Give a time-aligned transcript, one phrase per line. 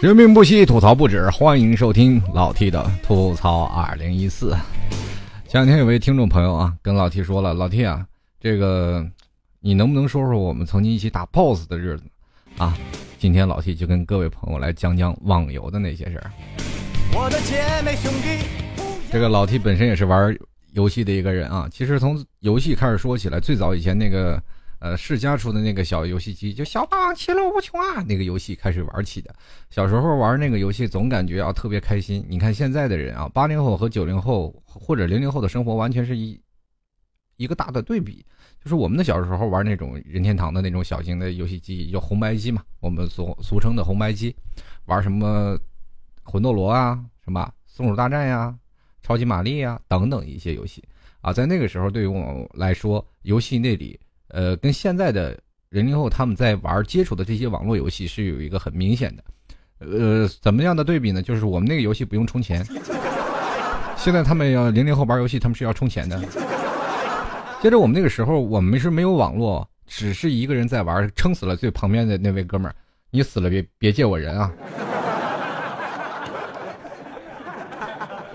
[0.00, 4.56] 生命不息，吐槽不止，欢迎收听老 T 的吐槽二零一四。
[5.46, 8.06] 前两天有位听众朋友啊，跟老 T 说了，老 T 啊，
[8.40, 9.06] 这个
[9.60, 12.04] 你能不能说说我们曾经一起打 BOSS 的日子
[12.56, 12.74] 啊？
[13.18, 16.30] 今天老 T 就跟各位朋友来讲讲网游的那些事儿。
[17.14, 20.34] 我的姐妹兄弟，这个老 T 本身也是玩
[20.72, 21.68] 游戏的一个人啊。
[21.70, 24.42] 其实从游戏开始说起来，最早以前那个。
[24.80, 29.34] 呃，世嘉出的那个小游戏机，就小霸王其乐无穷啊，那个游戏开始玩起的。
[29.68, 32.24] 小时候玩那个游戏，总感觉啊特别开心。
[32.26, 36.40] 你看现在的人啊，八零后和九零后或者零零后的生活，完全是一
[37.36, 38.24] 一个大的对比。
[38.58, 44.34] 就是我们的小时候玩那种任天堂的那种小型的游戏机，叫红白机嘛，我们俗俗称的红白机，
[44.86, 45.58] 玩什么
[46.22, 48.58] 魂斗罗啊，什么松鼠大战呀、
[49.02, 50.82] 超级玛丽呀等等一些游戏
[51.20, 54.00] 啊，在那个时候对于我来说，游戏那里。
[54.30, 59.24] 呃，跟现在的零零后他们在玩接触的这些网络游戏是有一个很明显的，
[59.78, 61.22] 呃，怎么样的对比呢？
[61.22, 62.64] 就是我们那个游戏不用充钱，
[63.96, 66.20] 现在他们要零零后玩游戏，他们是要充钱的。
[67.62, 72.74] 接着我们那个时候，我们是没有网络，只是一个人在玩，撑死了最旁边的那位哥们儿，
[73.10, 74.50] 你死了别别借我人啊！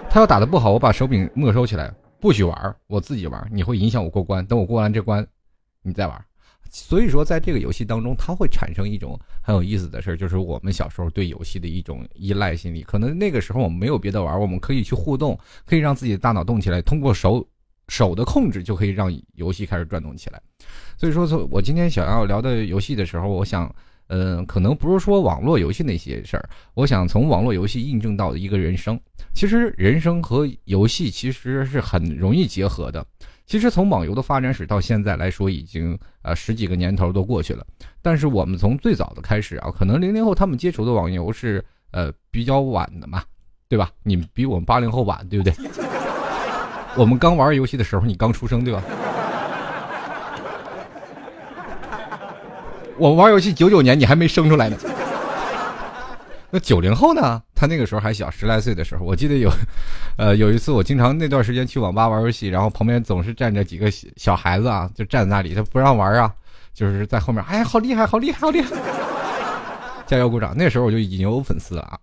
[0.09, 4.45] 他要打的不好，我把手柄没收起来，不许玩，我自己玩，你会影响我过关。
[4.45, 5.25] 等我过完这关。
[5.85, 6.25] 你在玩，
[6.69, 12.81] 所以说在这个游戏当中，它会产生一种很有意思的事儿，就是我们小时候对游戏的一种依赖心理。
[12.81, 17.47] 可能那个时候我们没有别的玩，我们可以去互动，可以让自己的大脑动起来，通过手
[17.87, 20.41] 手的控制就可以让游戏开始转动起来。
[20.97, 23.73] 所以说，我今天想要聊的游戏的时候，我想，
[24.07, 28.99] 嗯，可能不是说网络游戏那些事儿，我想从网络游戏印证到一个人生。
[29.33, 33.05] 其实人生和游戏其实是很容易结合的。
[33.45, 37.63] 其实从网游的发展史到现在来说，已经呃十几个年头都过去了。
[38.01, 43.23] 但是我们从最早的开始啊，可能零零后他们接触的网游是呃比较晚的嘛，
[43.69, 43.91] 对吧？
[44.01, 45.53] 你比我们八零后晚，对不对？
[46.97, 48.81] 我们刚玩游戏的时候，你刚出生，对吧？
[52.97, 54.77] 我玩游戏九九年，你还没生出来呢。
[56.55, 57.43] 那九零后呢？
[57.53, 59.51] 他那个时候还小，十来岁的时候，我记得有，
[60.17, 66.33] 呃，有一次我经常那段时间去网吧玩游戏，然后旁边总是站着几个小孩子啊，就站在那里，他不让玩啊，
[66.73, 68.71] 就是在后面，哎，好厉害，好厉害，好厉害，
[70.07, 70.55] 加油鼓掌。
[70.57, 71.99] 那时候我就已经有粉丝了啊。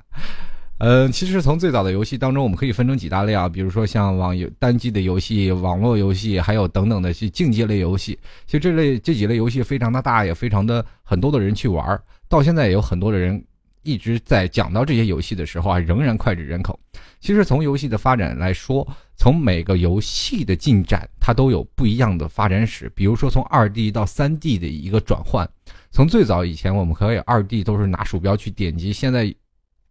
[0.81, 8.19] 嗯，其实从最早的游戏当中，我们可以分成几大类啊，比如说像网游单机的游戏、网络游戏，还有等等的去竞技类游戏。
[8.45, 11.99] 其实这类这几类游戏非常的大，也非常的很多的人去玩，
[12.29, 13.43] 到现在也有很多的人。
[13.83, 16.79] 一直在讲到这些游戏的时候啊，仍然脍炙人口。
[17.21, 22.91] 其实从游戏的发展来说，从每个游戏的进展，它都有不一样的发展史。
[22.97, 25.49] 比如说从二 D 到三 D 的一个转换，
[25.91, 29.33] 从最早以前我们可以二 D 都是拿鼠标去点击，现在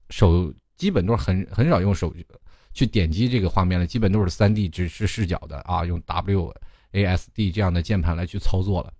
[0.09, 2.13] 手基本都是很很少用手
[2.73, 8.91] 去点击这个画面了，基本都是三 D 指示视角的啊，用 WASD 这样的键盘来去操作了。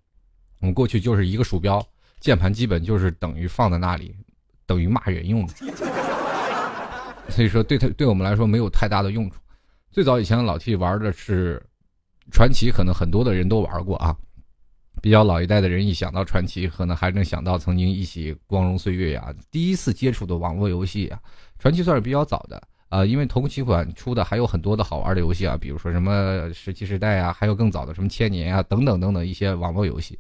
[0.59, 1.85] 我们过去就是一个鼠标
[2.19, 4.15] 键盘，基本就是等于放在那里。
[4.71, 5.53] 等于骂人用的，
[7.27, 9.35] 所以说对他对我们来说没有太大的用处。
[9.91, 11.61] 最早以前老 T 玩的是
[12.31, 14.15] 传奇，可能很多的人都玩过啊。
[15.01, 19.33] 比较老一代的人一想到传奇，可能还能想到曾经一起光荣岁月呀。
[19.51, 21.19] 第一次接触的网络游戏啊，
[21.59, 30.17] 传奇算是比较早的啊，因为同期款出的还有很多的好玩的游戏啊，比如说什么石器时代啊，还有更早的什么千年啊等等等等一些网络游戏。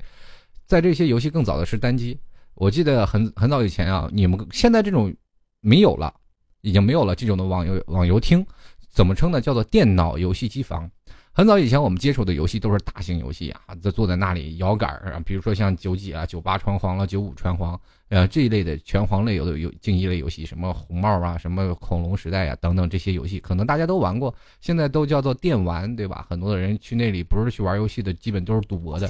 [0.65, 2.19] 在这些游戏更早的是单机。
[2.55, 5.13] 我记得很很早以前啊，你们现在这种
[5.61, 6.13] 没有了，
[6.61, 8.45] 已经没有了这种的网游网游厅，
[8.89, 9.41] 怎么称呢？
[9.41, 10.89] 叫做电脑游戏机房。
[11.33, 17.79] 很早以前我们接触的游戏都是大型游戏啊，就坐在那里摇杆啊，比如说像九几啊、九八拳皇了、九五拳皇，
[18.09, 26.27] 呃这一类的拳皇类有的有竞技类游戏，什么红帽啊、什么恐龙时代啊等等这些游戏，可能大家都玩过，现在都叫做电玩，对吧？
[26.29, 29.09] 很多的人去那里不是去玩游戏的，基本都是赌博的。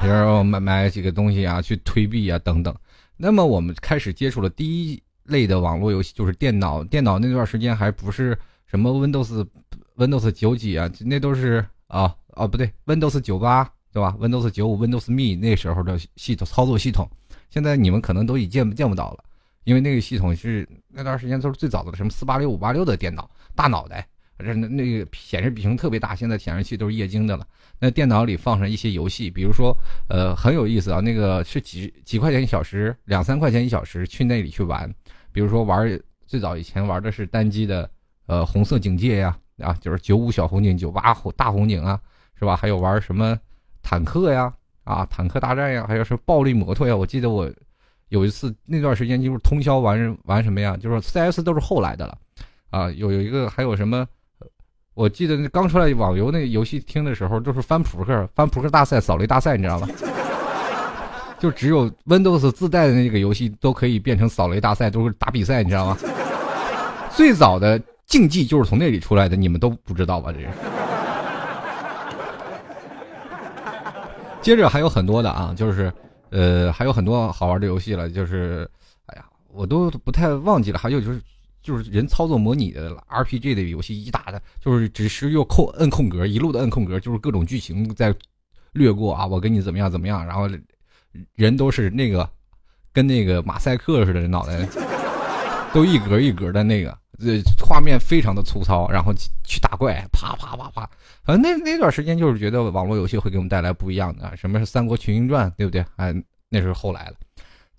[0.00, 2.74] 比如说买买几个东西啊，去推币啊等等。
[3.18, 6.82] 那么我们开始接触了第一类的网络游戏，就是电脑。
[6.84, 8.36] 电脑那段时间还不是
[8.66, 9.46] 什么 Windows
[9.98, 17.06] Windows 九几啊，那都是啊啊不对，Windows 九八对吧？Windows 九五 Windows Me 那时候的系统操作系统，
[17.50, 19.24] 现在你们可能都已见见不到了，
[19.64, 24.08] 因为那个系统是那段时间都是最早的什么四八六五八六的电脑，大脑袋。
[24.42, 27.46] 这那那个显示屏特别大，现在显示器都是液晶的了。
[27.78, 29.74] 那电脑里放上一些游戏，比如说，
[30.08, 31.00] 呃，很有意思啊。
[31.00, 34.92] 那个是几几块钱一小时，两三块钱一小时，去那里去玩。
[35.32, 37.88] 比如说玩最早以前玩的是单机的，
[38.26, 41.98] 呃，红色警戒呀，啊，就是九五小红警、九八大红警啊，
[42.38, 42.54] 是吧？
[42.54, 43.38] 还有玩什么
[43.82, 44.52] 坦克呀，
[44.84, 46.94] 啊，坦克大战呀，还有什么暴力摩托呀。
[46.94, 47.50] 我记得我
[48.10, 50.76] 有一次那段时间就是通宵玩玩什么呀？
[50.76, 52.18] 就是 CS 都是后来的了，
[52.68, 54.06] 啊，有有一个还有什么？
[55.00, 59.88] 我记得刚出来网游那游戏厅的时候，都是翻扑克，翻扑克大赛、扫雷大赛，你知道吧？
[61.40, 65.96] 就只有 Windows 自带的那个游戏都可以变成扫雷大赛，都是打比赛，你知道吗？
[67.16, 70.30] 最早的竞技就是从那里出来的，你们都不知道吧？
[70.32, 70.48] 这是。
[74.42, 75.90] 接着还有很多的啊，就是，
[76.28, 78.68] 呃，还有很多好玩的游戏了，就是，
[79.06, 80.78] 哎呀，我都不太忘记了。
[80.78, 81.18] 还有就是，
[81.62, 88.14] 就是人操作模拟的 RPG 的游戏，一打的，就是只是用空摁空格，一路的摁空格，就是各种剧情在
[88.72, 89.26] 掠过啊。
[89.26, 90.48] 我跟你怎么样怎么样，然后
[91.34, 92.28] 人都是那个
[92.92, 94.66] 跟那个马赛克似的，脑袋
[95.72, 96.96] 都一格一格的那个。
[97.22, 99.12] 呃，画面非常的粗糙，然后
[99.44, 100.88] 去打怪，啪啪啪啪。
[101.22, 105.84] 反正那那段时间就是觉得网络游戏会给我们带来不一样的，什么是《三国群英传》，对不对？
[105.96, 106.14] 哎，
[106.48, 107.14] 那是后来了。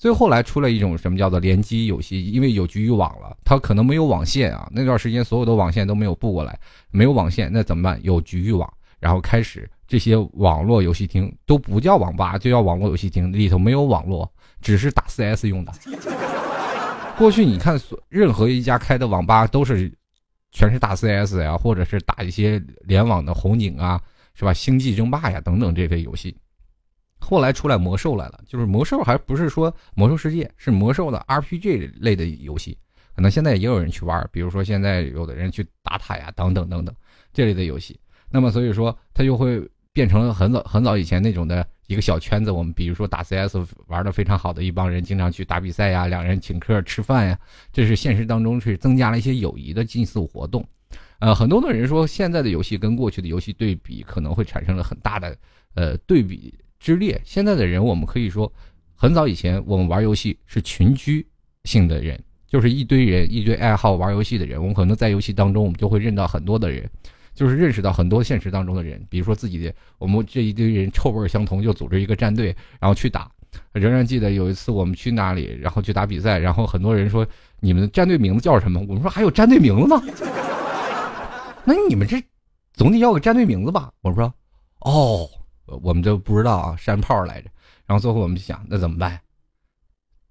[0.01, 4.67] 最后来出了一种什么叫做联机游戏，因为有局域网了，它可能没有网线啊。
[4.71, 6.59] 那段时间所有的网线都没有布过来，
[6.89, 7.99] 没有网线，那怎么办？
[8.01, 8.67] 有局域网，
[8.99, 14.27] 然后开始这些网络游戏厅都不叫网吧，就叫网络游戏厅，里头没有网络，
[14.59, 15.71] 只是打 CS 用的。
[17.15, 19.93] 过去你看所，任何一家开的网吧都是，
[20.51, 24.01] 全是打 CS 呀，或者是打一些联网的红警啊，
[24.33, 24.51] 是吧？
[24.51, 26.35] 星际争霸呀等等这类游戏。
[27.21, 32.77] 后来出来魔兽来了，就是魔兽还不是说魔兽世界，是魔兽的 RPG 类的游戏。
[33.15, 36.93] 可能现在也有人去玩，比如说现在有的人去打塔呀，等等等等
[37.31, 37.97] 这类的游戏。
[38.29, 41.65] 那么所以说，它就会变成了很早很早以前那种的。
[41.87, 43.57] 一个小圈子，我们比如说打 CS
[43.87, 47.37] 玩的非常好的一帮人，经常去打比赛呀，两人请客吃饭呀，
[47.73, 50.65] 这是现实当中是增加了一些友谊的竞速活动。
[51.19, 55.37] 呃，很多的人说现在的游戏跟过去的游戏对比，可能会产生了很大的
[55.73, 57.21] 呃对比之列。
[57.23, 58.51] 现在的人，我们可以说，
[58.95, 61.25] 很早以前我们玩游戏是群居
[61.63, 66.89] 性的人，就是一堆人一堆爱好玩游戏的人，我们可能在游戏当中，我们就会认到很多的人。
[67.33, 73.31] 就是认识到很多现实当中的人，比如说自己的，我们这一堆人臭味相同，就组织一个战队，然后去打。
[73.71, 77.25] 仍然记得有一次我们去那里，然后去打比赛，然后很多人说
[77.61, 78.81] 你们的战队名字叫什么？
[78.81, 80.03] 我们说还有战队名字吗？
[81.63, 82.21] 那你们这
[82.73, 83.91] 总得要个战队名字吧？
[84.01, 84.33] 我说
[84.79, 85.25] 哦，
[85.65, 87.49] 我我们就不知道啊，山炮来着。
[87.85, 89.19] 然后最后我们就想，那怎么办？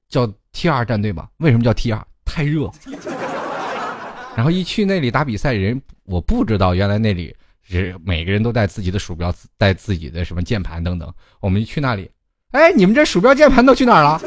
[0.08, 1.28] 叫 T 二战队吧？
[1.38, 2.06] 为什么叫 T 二？
[2.24, 2.70] 太热。
[4.36, 11.12] 然后一去那里打比赛，人我不知道原来那里是每个人都带自己的鼠标，带自己的什么键盘等等。
[11.40, 12.10] 我们一去那里，
[12.52, 14.20] 哎，你们这鼠标键盘都去哪儿了？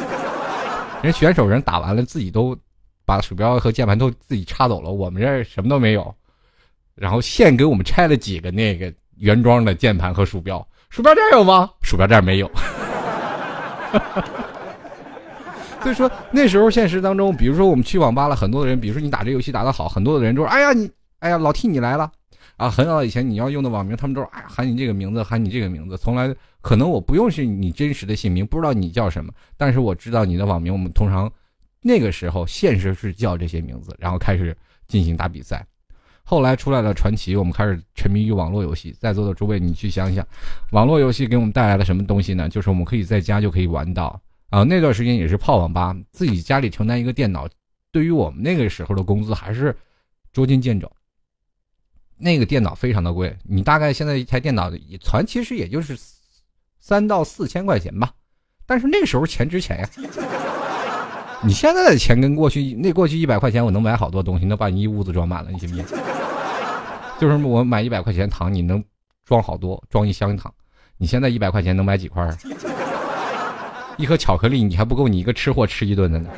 [1.01, 2.55] 人选手人打完了，自己都
[3.05, 6.13] 把鼠标和键盘都自己插走了，我们这什么都没有。
[6.95, 11.71] 然后现给我们拆了几个那个原装的键盘和鼠标，鼠标垫有吗？
[11.81, 12.47] 鼠标垫没有。
[15.81, 20.87] 所以说那时候现实当中，比如说我们去网吧了，很多的人，比如说你打这游戏打得好，很多的人都说：“哎呀你，
[21.17, 22.11] 哎呀老 T 你来了
[22.57, 26.31] 啊！”很早以前你要用的网名，他们都是哎喊你这个名字，喊你这个名字，从来
[26.61, 30.71] 可能我不用是你真实的姓名，不知道你叫什么，但是我知道你的网名。
[30.71, 31.27] 我们通常
[31.81, 34.55] 那个时候现实是叫这些名字，然后开始
[34.87, 35.65] 进行打比赛。
[36.25, 38.95] 后来出来了传奇，我们开始沉迷于网络游戏。
[38.99, 40.25] 在座的诸位，你去想想，
[40.71, 42.47] 网络游戏给我们带来了什么东西呢？
[42.47, 44.19] 就是我们可以在家就可以玩到。
[44.49, 47.47] 啊，那段时间也是泡网吧，自己家里承担一个电脑，
[47.91, 49.75] 对于我们那个时候的工资还是
[50.31, 50.89] 捉襟见肘。
[52.17, 55.97] 那个电脑非常的贵，你大概现在一台电脑一传其实也就是
[56.79, 58.13] 三到四千块钱吧，
[58.65, 59.89] 但是那个时候钱值钱呀。
[61.45, 65.85] 你现在的钱跟过去那过去一百块钱我能买好多东西，能把你一屋子装满了，你信不信？
[67.19, 68.83] 就是我买一百块钱糖，你能
[69.25, 70.51] 装好多，装一箱糖。
[70.97, 72.27] 你现在一百块钱能买几块？
[73.97, 76.29] 一盒巧克力，你还不够你一个吃货吃一顿的呢。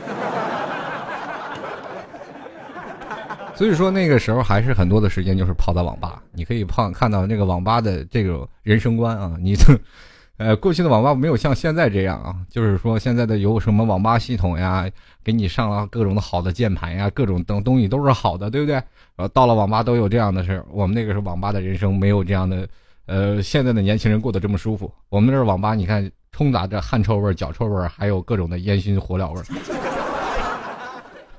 [3.55, 9.37] 所以说那个时候还是很多的时间就是泡在网吧，你可以泡看到那个网吧的这种人生观啊。
[9.39, 9.55] 你，
[10.37, 14.85] 呃，过去的网吧没有像现在这样啊，就是说现在的有什么网吧系统呀，
[15.23, 18.81] 给你上了各种的好的键盘呀，各种东东西都是好的，对不对？
[19.15, 22.67] 呃，到了网吧都有这样的事我们那个时候网吧的人生没有这样的，
[23.05, 24.91] 呃，现在的年轻人过得这么舒服。
[25.09, 26.11] 我们那网吧，你看。
[26.37, 29.41] 充杂着汗臭味、脚臭味，还有各种的烟熏火燎味。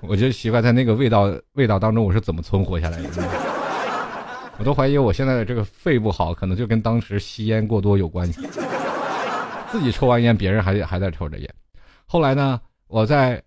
[0.00, 3.09] 我就奇怪，在那个味道味道当中，我是怎么存活下来的？
[4.57, 8.41] 我都怀疑我现在的这个肺不好，可能就跟当时吸烟过多有关系。
[9.70, 11.54] 自己抽完烟，别人还还在抽着烟。
[12.06, 13.42] 后来呢，我在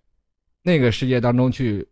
[0.62, 1.86] 那个世界当中去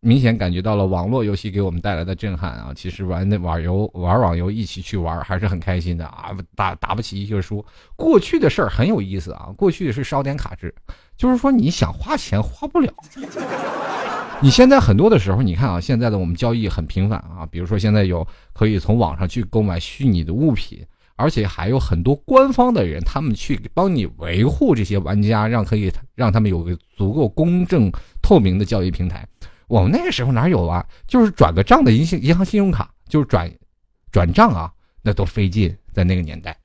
[0.00, 2.72] 明显感觉到了网络游戏给我们带来的震撼啊！
[2.74, 6.30] 其实玩那网游玩网游一起去玩还是很开心的啊！
[6.54, 7.64] 打打不起一就输。
[7.96, 9.52] 过去的事儿很有意思啊！
[9.56, 10.74] 过去是烧点卡制，
[11.16, 12.92] 就是说你想花钱花不了。
[14.40, 20.86] 你现在很多的时候，你看啊，现在的我们交易很频繁啊，比如说现在有可以从网上去购买虚拟的物品，
[21.18, 27.90] 而且还有很多官方的人，他们去帮你维护这些玩家，让可以让他们有个足够公正
[28.22, 29.28] 透明的交易平台。
[29.66, 30.86] 我们那个时候哪有啊？
[31.06, 33.52] 就是转个账的银信银行信用卡，就是转
[34.10, 34.72] 转账啊，
[35.02, 35.76] 那都费劲。
[35.92, 36.56] 在那个年代，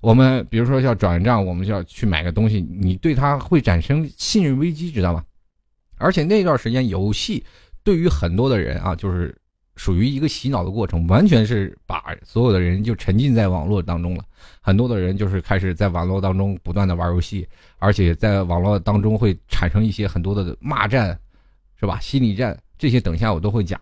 [0.00, 5.22] 我们比如说要转账，我们就要去买个东西，你对它会产生信任危机，知道吗？
[5.98, 7.44] 而且那段时间，游戏
[7.84, 9.32] 对于很多的人啊，就是
[9.76, 14.24] 属于一个洗脑的过程，完全是把所有的人就沉浸在网络当中了。
[14.60, 17.48] 很多的人就是开始在网络当中不断的玩游戏，
[17.78, 21.18] 而且在网络当中会产生一些很多的骂战，
[21.78, 21.98] 是吧？
[22.00, 23.80] 心理战这些，等一下我都会讲。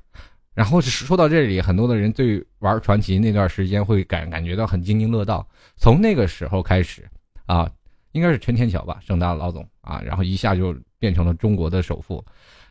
[0.55, 5.47] 然后说到这里，很多的人对玩传奇那段时间会感感觉到很津津乐道。
[5.77, 7.09] 从那个时候开始
[7.47, 7.71] 啊，
[8.13, 10.77] 应该是陈天桥吧，盛大老总啊，然后一下就。
[11.01, 12.23] 变成了中国的首富，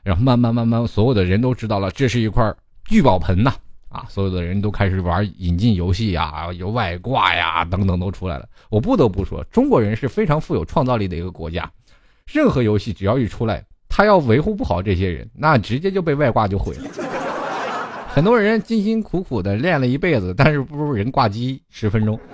[0.03, 2.53] 然后慢慢慢慢，所有的人都知道了，这是一块
[2.89, 3.53] 聚宝盆呐！
[3.89, 8.49] 啊，所有的人都开始玩引进游戏呀，有外挂呀，等等都出来了。
[8.71, 11.71] 我不得不说，中国人是非常富有创造力的一个国家。
[12.25, 16.89] 任何游戏只要一出来，他要维护不好这些人，那直接就被外挂就毁了。
[18.07, 22.19] 很多人辛辛苦苦的练了一辈子，但是不如人挂机十分钟。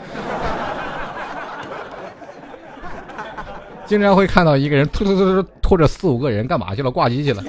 [3.86, 6.90] 经常会看到一个人突突突突拖着四五个人干嘛去了？
[6.90, 7.44] 挂机去了，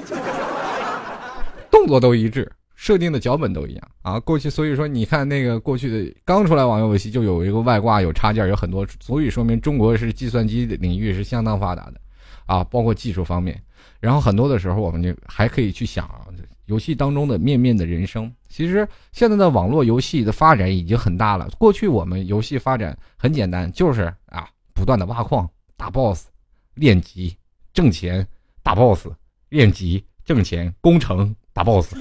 [1.71, 4.17] 动作都一致，设定的脚本都一样啊。
[4.21, 11.99] 过去所以说，你看那个过去的刚出来网游游戏就有一个外挂，有插件，有很多，足以说明中国是计算机领域是相当发达的
[12.45, 13.61] 啊，包括技术方面。
[13.99, 16.09] 然后很多的时候，我们就还可以去想
[16.65, 18.31] 游戏当中的面面的人生。
[18.47, 21.49] 其实现在的网络游戏的发展已经很大了。
[21.57, 25.49] 过去我们游戏发展很简单，就是啊，不断的挖矿。
[25.75, 26.27] 打 boss，
[26.73, 27.35] 练级
[27.73, 28.27] 挣钱，
[28.63, 29.07] 打 boss，
[29.49, 31.95] 练级挣钱，攻城打 boss，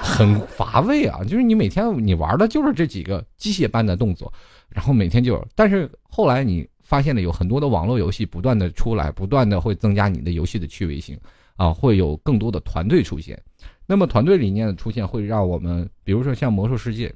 [0.00, 1.22] 很乏味啊！
[1.24, 4.32] 就是你每天你玩的就是这几个机械般的动作，
[4.68, 5.44] 然后每天就……
[5.54, 11.18] 但是后来你发现了有很多的网络游戏不断的出来，不断的会增加你的游戏的趣味性
[11.56, 13.40] 啊，会有更多的团队出现。
[13.86, 17.14] 那么团队理念的出现会让我们，比如说像魔兽世界，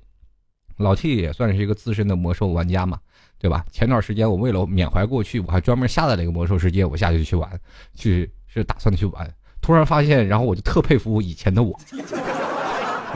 [0.77, 2.99] 老 T 也算是一个资深的魔兽玩家嘛。
[3.39, 3.67] 对吧？
[3.73, 7.51] 前段时间我为了缅怀过去，我还专门下载了一个魔兽世界，我下去去玩，
[7.93, 9.35] 去是打算去玩。
[9.61, 11.77] 突然发现，然后我就特佩服以前的我，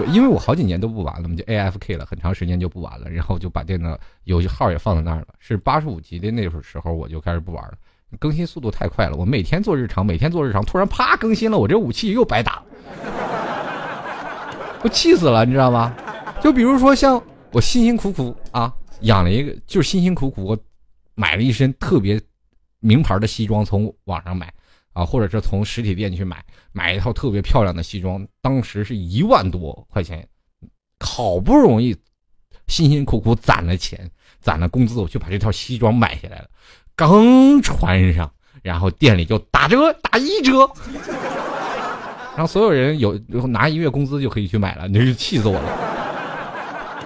[0.08, 5.28] 因为我好几年都不玩了嘛，就 A F K 了，很长时间就不玩了，然后就把电脑游戏号也放在那儿了。
[5.38, 7.74] 是八十五级的那时候，我就开始不玩了，
[8.18, 9.16] 更新速度太快了。
[9.16, 12.62] 我每天做日常，每天做日常，突然啪更新了，我这武器又白打，
[14.82, 15.94] 我气死了，你知道吗？
[16.42, 17.22] 就比如说像
[17.52, 18.72] 我辛辛苦苦啊。
[19.02, 20.58] 养了一个，就是辛辛苦苦，我
[21.14, 22.18] 买了一身特别
[22.80, 24.50] 名牌的西装，从网上买
[24.96, 30.26] 啊，或者是从实体店去买，买一套特别漂亮的西装，当时是一万多块钱，
[31.00, 31.94] 好不容易
[32.66, 34.10] 辛辛苦苦攒了钱，
[34.40, 36.48] 攒了工资，我就把这套西装买下来了，
[36.94, 40.66] 刚穿上，然后店里就打折，打一折，
[42.34, 43.12] 然后所有人有
[43.48, 47.04] 拿一月工资就可以去买了，你是气死我了，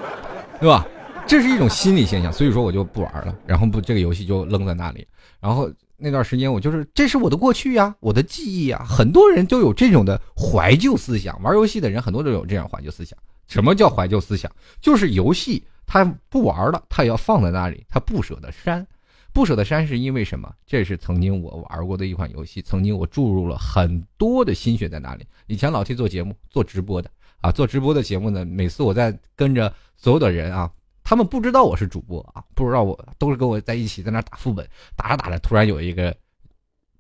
[0.61, 0.87] 对吧？
[1.26, 5.04] 这是一种心理现象，所以说我就不玩了，然后不这个游戏就扔在那里。
[5.40, 5.68] 然后
[6.00, 8.85] 那段时间我就是，这是我的过去呀，我的记忆呀。
[8.88, 13.19] 很多人都有这种的怀旧思想，玩游戏的人很多都有这样怀旧思想。
[13.47, 14.50] 什么叫怀旧思想？
[14.80, 18.87] 就是游戏他不玩了，他也要放在那里，他不舍得删，
[19.33, 20.50] 不舍得删是因为什么？
[20.66, 25.26] 这是曾经我玩过的一款游戏，曾经我注入了很多的心血在那里。
[25.47, 30.71] 以前老 T 做节目做直播的啊，做直播的节目呢，每次我在跟着所有的人啊。
[31.10, 34.64] 他们不知道我是主播啊，不知道我都是跟我在一起在那打副本，
[34.94, 36.14] 打着打着，突然有一个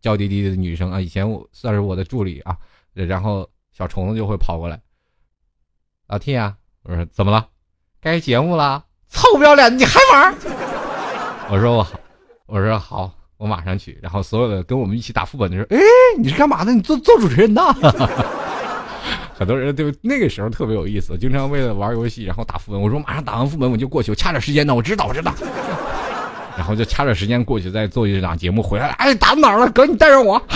[0.00, 2.58] 娇滴滴的女生啊，以前我算是我的助理啊，
[2.92, 4.80] 然后小虫子就会跑过来，
[6.08, 7.46] 老 T 啊，我说怎么了？
[8.00, 10.34] 该节目了，臭不要脸，你还玩？
[11.48, 12.00] 我说我好，
[12.46, 13.96] 我说好，我马上去。
[14.02, 15.80] 然后所有的跟我们一起打副本的时候，哎，
[16.18, 16.74] 你是干嘛的？
[16.74, 17.62] 你做做主持人的。
[19.40, 22.78] 很多人对那个时候特别有意思，经常为了玩游戏，然后打副本。
[22.78, 24.74] 我说马上打完副本我就过去，我掐点时间呢。
[24.74, 25.32] 我知道，我知道。
[26.58, 28.88] 然后就掐点时间过去，再做一档节目回来。
[28.98, 29.66] 哎，打哪了？
[29.70, 30.38] 哥，你带上我。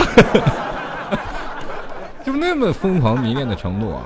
[2.27, 4.05] 就那么疯狂迷恋的程度啊！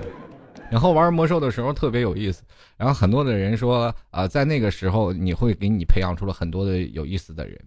[0.70, 2.44] 然后玩魔兽的时候特别有意思。
[2.76, 7.58] 然后很多的人说啊，在那个时候你会给你培养出了很多的有意思的人。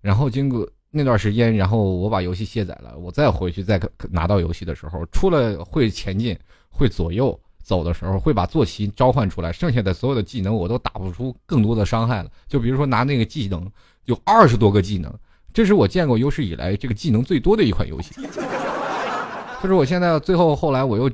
[0.00, 6.38] 然后经过那段时间，然后我把游戏卸载了，我再回去再拿到游戏的时候，除了会前进、
[6.70, 12.30] 会左右走的时候，会把坐骑召唤出来，剩下的所有的技能我都打不出更多的伤害了。
[12.46, 13.68] 就比如说拿那个技能，
[14.04, 15.12] 有二十多个技能，
[15.52, 18.14] 这是我见过有史以来这个技能最多的一款游戏。
[19.62, 21.10] 就是我现在最后后来我又。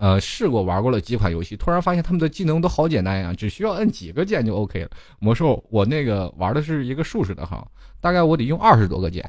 [0.00, 4.88] 呃，试过玩过了几款游戏，突然发现他们的技能都好简单呀，只需要摁几个键就 OK 了。
[5.18, 9.22] 魔兽，我那个玩的是一个术士的号，大概我得用二十多个键，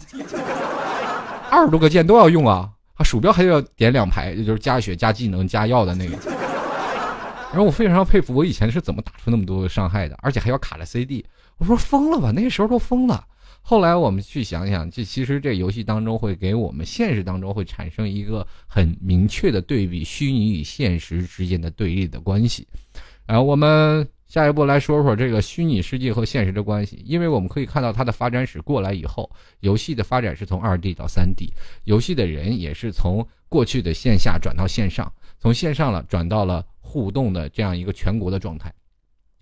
[1.49, 2.69] 二十多个键都要用啊，
[3.03, 6.15] 鼠标还要点两排，就是加血、加技能、加药的那个。
[7.51, 11.25] 然后我非常佩服，我以前是怎么打出那么多伤害的，而且还要卡了 CD。
[11.57, 13.21] 我说疯了吧，那时候都疯了。
[13.63, 22.67] 后来我们去想想，这其实这游戏当中会给我们现实当中会产生一个很明确的对比，虚拟与现实之间的对立的关系。
[23.25, 31.53] 然后我们下一步来说说这个虚拟世界和现实的关系，因为我们可以看到它的发展史过来以后，游戏的发展是从二 D 到三 D，
[31.85, 38.73] 游戏的人也是从过去的线下转到线上，从线上了转到了互动的这样一个全国的状态。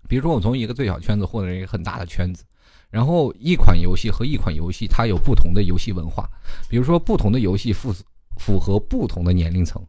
[0.08, 2.44] 比如说，我从一个最小圈子获得一个很大的圈子。
[2.90, 6.28] 然后一款游戏和一款游戏，它有不同的游戏文化，
[6.68, 7.94] 比如说不同的游戏符
[8.36, 9.80] 符合不同的年龄层，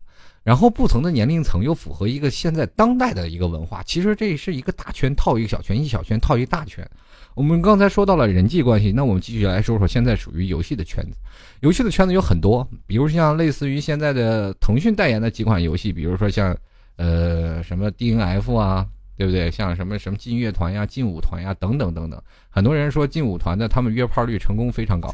[0.43, 3.81] 然后不同的年龄层又符合一个现在当代的一个文化。
[3.83, 6.87] 其实这是一个大圈套一个小圈，一小圈套一大圈。
[7.33, 11.17] 我们刚才说到了人际关系，那我们继续来说说现在属于游戏的圈子。
[11.61, 16.55] 游戏的圈子有很多，比如像类似于现在的腾讯代言的几款游戏，比如说像
[16.97, 18.85] 呃什么 DNF 啊。
[19.17, 19.51] 对不对？
[19.51, 25.13] 像什么什么劲乐团呀、劲舞团呀等等等等，很多人说劲舞团的他们约炮率成功非常高，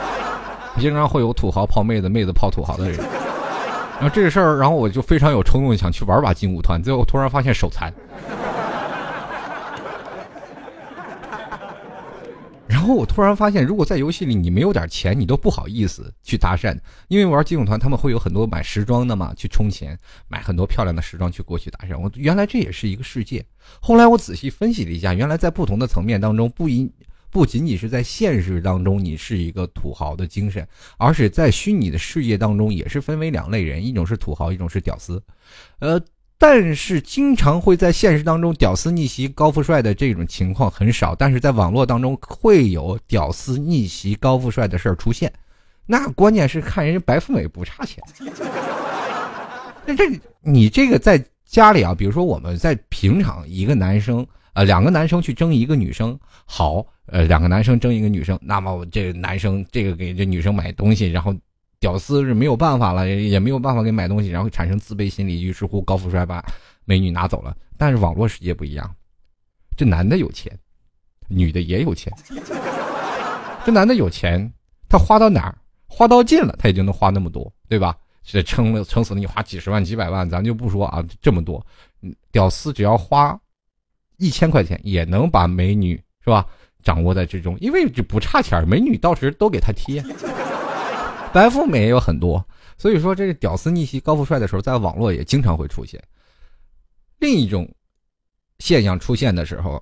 [0.78, 2.98] 经常会有土豪泡妹子、妹子泡土豪的人。
[4.00, 7.92] 然后这个事儿，然后我就非常有冲动想去玩把劲舞团，最后突然发现手残。
[12.80, 16.74] 然后我突然发现，如果在游戏里你没有点钱，你都不好意思去搭讪，
[17.08, 21.98] 因为玩劲舞团他们会有很多买时装的嘛，去充钱买很多漂亮的时装去过去搭讪。
[21.98, 23.44] 我原来这也是一个世界。
[23.82, 26.90] 后来我仔细分析了一下，原来在不同的层面当中，不一
[27.30, 35.22] 不仅仅是在现实当中你是一个土豪的精神，而且在虚拟的世界当中也是分为两类人，一种是土豪，一种是屌丝。
[35.80, 36.00] 呃。
[36.42, 45.30] 但是经常会在现实当中屌丝逆袭高富帅的这种情况很少，但是在网络当中会有屌丝逆袭高富帅的事儿出现。
[45.84, 48.02] 那关键是看人家白富美不差钱。
[49.84, 61.34] 那这你这个在家里啊，比如说我们在平常一个男生呃两个男生去争一个女生，好呃两个男生争一个女生，那么这个男生这个给这女生买东西，然后。
[61.80, 66.44] 屌丝是没有办法了，也没有办法给买东西，然后产生自卑心理，于是乎高富帅把
[66.84, 67.56] 美女拿走了。
[67.78, 68.94] 但是网络世界不一样，
[69.78, 70.52] 这男的有钱，
[71.26, 72.12] 女的也有钱。
[73.64, 74.52] 这男的有钱，
[74.90, 77.96] 他花到哪儿，花到尽了，他也就能花那么多，对吧？
[78.22, 81.64] 这撑了撑死了，你花几十万、几百万，咱就不说啊，这么多。
[82.30, 83.38] 屌丝只要花
[84.18, 86.46] 一千块钱，也能把美女是吧
[86.82, 90.04] 掌握在之中，因为这不差钱，美女到时都给他贴。
[91.32, 92.44] 白富美也有很多，
[92.76, 96.02] 所以说这个屌丝逆袭高富帅的时候，在网络也经常会出现。
[97.18, 97.72] 另一种
[98.58, 99.80] 现象出现的时候，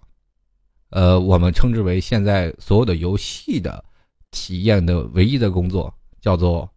[0.90, 3.82] 呃，我们称之为现在所有的游戏的
[4.30, 6.70] 体验的唯一的工作叫做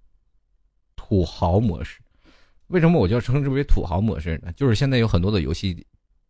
[0.96, 2.00] 土豪模式。
[2.68, 4.54] 为什么我叫称之为土豪模式呢？
[4.54, 5.86] 就是现在有很多的游戏，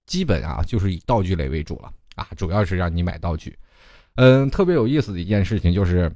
[0.08, 3.56] 基本啊就是以道具类为主了啊，主要是让你买道具。
[4.16, 6.12] 嗯，特别有意思的一件事情就是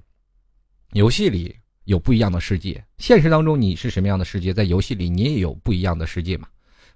[0.94, 1.56] 游戏里。
[1.86, 6.48] 有不一样的世界，现实当中你是什么样的世界，在游戏里你也有不一样的世界嘛？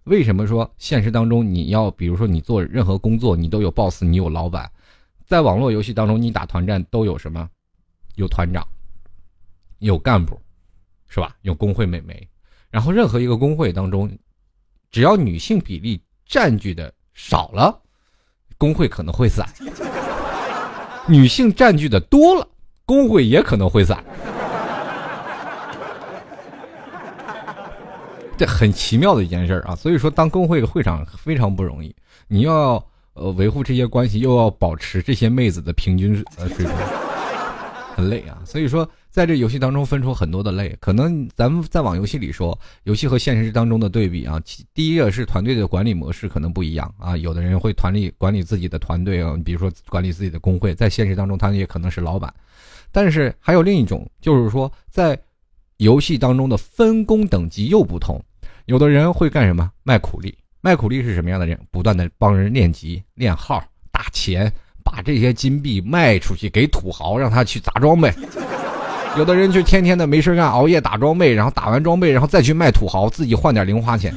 [0.05, 4.69] 为什么说现实当中你要，比如说你做任何工作，你都有 boss，你有老板，
[5.25, 7.47] 在网络游戏当中你打团战都有什么？
[8.15, 8.67] 有团长，
[9.77, 10.39] 有干部，
[11.07, 11.35] 是吧？
[11.41, 12.27] 有工会美眉，
[12.71, 14.11] 然后任何一个工会当中，
[14.89, 17.79] 只要女性比例占据的少了，
[18.57, 19.45] 工会可能会散；
[21.07, 22.47] 女性占据的多了，
[22.85, 24.03] 工会也可能会散。
[28.39, 31.93] 这很奇妙的一件事啊，所以说当工会的会长非常不容易，
[32.29, 36.73] 你要呃维护这些关系，又要保持这些妹子的平均呃水平，
[37.97, 38.41] 很累啊。
[38.45, 44.41] 所以说在这游戏当中分出很多的累，可能咱们在网游戏里说，游戏和现实当中的对比啊，
[44.73, 52.33] 第一个是团队的管理模式可能不一样啊，有的人会团里管理自己的团队啊，比如说管理自己的工会，在现实当中他也可能是老板，
[52.89, 55.19] 但是还有另一种，就是说在
[55.75, 58.23] 游戏当中的分工等级又不同。
[58.69, 59.67] 有的人会干什么？
[59.81, 60.37] 卖苦力。
[60.61, 61.59] 卖苦力是什么样的人？
[61.71, 64.51] 不断的帮人练级、练号、打钱，
[64.83, 68.13] 把这些金币卖出去给土豪，让他去砸装备。
[69.17, 74.13] 有的人就天天的没事干，熬夜打装备，然后打完装备，然后再去卖土豪，自己换点零花钱。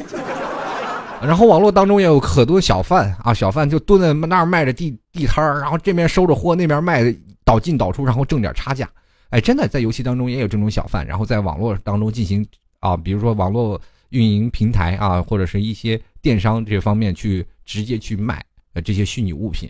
[1.22, 7.02] 然后网络当中也有很多小贩啊，小贩就蹲在那儿卖着地地摊儿，然后这边收着货，那边卖，
[7.42, 8.86] 倒进倒出，然后挣点差价。
[9.30, 12.46] 哎，真的在游戏当中也有这种小贩，然后在网络当中进行
[12.80, 13.80] 啊，比如说网络
[14.12, 18.42] 运营平台啊，或者是一些电商这方面去直接去卖
[18.74, 19.68] 呃这些虚拟物品。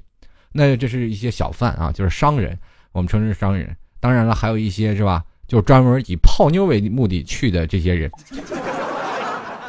[0.52, 2.58] 那这是一些小贩啊，就是商人，
[2.92, 3.74] 我们称之商人。
[4.00, 8.10] 当然了，还有一些是吧， 就是专门以泡妞为目的去的这些人。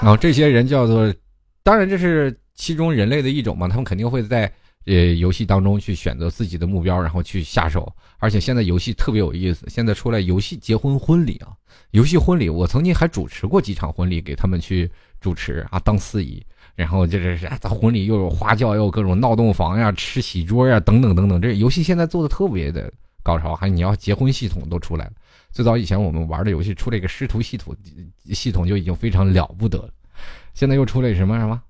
[0.02, 1.14] 然后这些人叫做，
[1.64, 4.52] 当然这是其中人类的一种嘛，他们肯定会在
[4.86, 7.92] 呃游戏当中去选择自己的目标，然后去下手。
[8.18, 11.54] 而且现在游戏特别有意思，现在出来游戏结婚婚礼啊，
[11.92, 16.44] 游戏婚礼，我曾经还主持过几场婚礼，给他们去主持啊，当司仪。
[16.76, 21.42] 然后就是在婚礼又有花轿，又有各种闹洞房呀、吃喜桌呀等等等等。
[21.42, 22.92] 这游戏现在做的特别的。
[23.26, 25.14] 高潮还你要结婚系统都出来了，
[25.50, 27.74] 最早以前我们玩的游戏出了一个师徒系统，
[28.34, 29.90] 系统就已经非常了不得了。
[30.54, 31.62] 现在又出了什么什么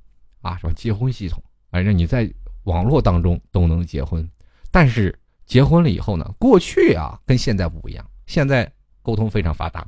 [0.42, 0.58] 啊？
[0.58, 1.40] 什么结婚系统？
[1.70, 2.28] 反正你在
[2.64, 4.28] 网络当中都能结婚，
[4.72, 6.30] 但是结婚了以后呢？
[6.40, 8.72] 过去啊跟现在不一样，现在
[9.02, 9.86] 沟通非常发达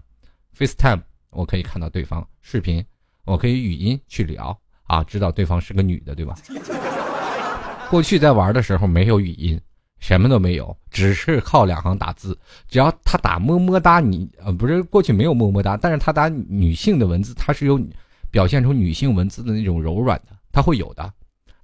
[0.58, 2.84] ，FaceTime 我可以看到对方视频，
[3.26, 6.36] 我可以语音去聊啊，知道对方是个女的，对吧？
[7.90, 9.60] 过去在玩的时候没有语音。
[9.98, 12.38] 什么都没有，只是靠两行打字。
[12.68, 17.82] 只要他打么么哒，你呃不是过去没有么么哒，但是他打女性的文字，他是有
[18.30, 21.12] 表现出女性文字的那种柔软的，他会有的。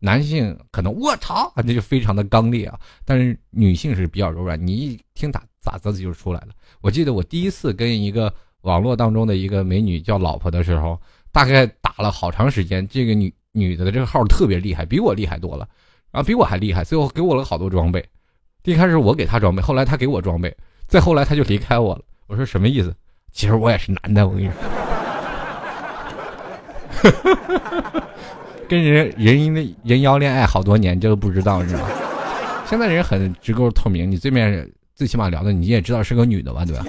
[0.04, 2.78] 男性可能我操，那就非常的刚烈啊。
[3.06, 6.48] 但是女性是比较柔软，你一听打咋字就出来了。
[6.82, 11.00] 我记得我第一次跟一个网络当中的一个美女叫老婆的时候，
[11.32, 12.88] 大概打了好长时间。
[12.88, 15.68] 这个女女的的这个号特别厉害，比我厉害多了，
[16.12, 18.04] 然后比我还厉害，最后给我了好多装备。
[18.64, 20.56] 一开始我给她装备，后来她给我装备，
[20.88, 22.02] 再后来她就离开我了。
[22.28, 22.96] 我说什么意思？
[23.32, 24.56] 其实我也是男的，我跟你说，
[28.72, 31.90] 跟人人因的人妖恋爱好多年，这都不知道是吧？
[32.66, 36.86] 现在人很直勾透明，你对面最起码聊的你也知道是个女的吧，对吧？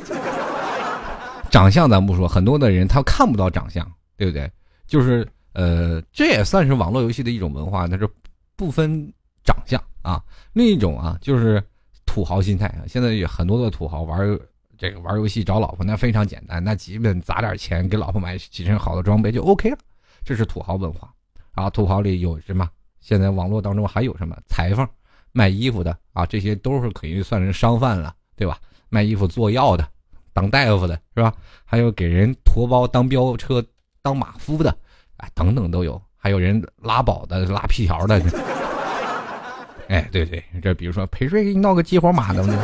[1.50, 3.84] 长相咱不说，很多的人他看不到长相，
[4.16, 4.48] 对不对？
[4.86, 8.08] 就是呃，这也算是网络游戏的一种文化，那是
[8.54, 9.82] 不分长相。
[10.02, 11.60] 啊，另一种啊，就是
[12.06, 12.86] 土豪心态啊。
[12.86, 14.38] 现在有很多的土豪玩
[14.78, 19.78] 这个玩游戏找老婆，那非常简单，那基本砸点钱给老婆买几身好的装备就 OK 了。
[20.24, 21.12] 这是土豪文化
[21.52, 21.70] 啊。
[21.70, 22.68] 土豪里有什么？
[23.00, 24.86] 现在网络当中还有什么裁缝、
[25.32, 26.24] 卖衣服的啊？
[26.24, 28.58] 这些都是可以算成商贩了，对吧？
[28.88, 29.84] 卖衣服、做药的、
[30.32, 31.34] 当大夫的，是吧？
[31.64, 33.64] 还有给人驮包、当飙车、
[34.02, 34.70] 当马夫的，
[35.16, 36.00] 啊，等等都有。
[36.16, 38.22] 还有人拉宝的、拉皮条的。
[39.88, 42.56] 哎，对对，这比如说陪睡给你闹个激活码等等，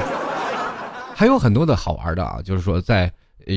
[1.14, 2.40] 还有很多的好玩的啊。
[2.42, 3.12] 就是说，在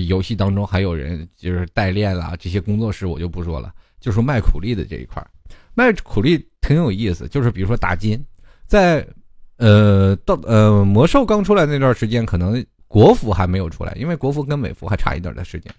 [0.08, 3.72] 游戏当中还有人就是代练啦，这些工作室我就不说了。
[4.02, 5.26] 就是卖苦力的这一块
[5.74, 7.26] 卖苦力挺有意思。
[7.30, 8.22] 就是比如说打金，
[8.68, 9.08] 在
[9.56, 15.74] 呃到呃魔兽刚出来那段时间，可能国服还没有出来，因为国服跟美服还差一点的时间。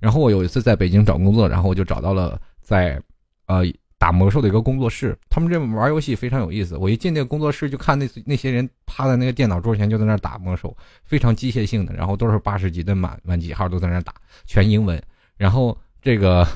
[0.00, 3.00] 然后我有一次在北京找工作，然后我就找到了在
[3.46, 3.64] 呃。
[3.98, 6.76] 打魔兽的一个工作室，他们这玩游戏非常有意思。
[6.76, 15.02] 我一进那个工作室，就看那那些人趴在那个电脑桌前，就在那打魔兽，非常机械性的，然后都是八十级的满满几号都在那打，全英文。
[15.38, 16.46] 然后这个，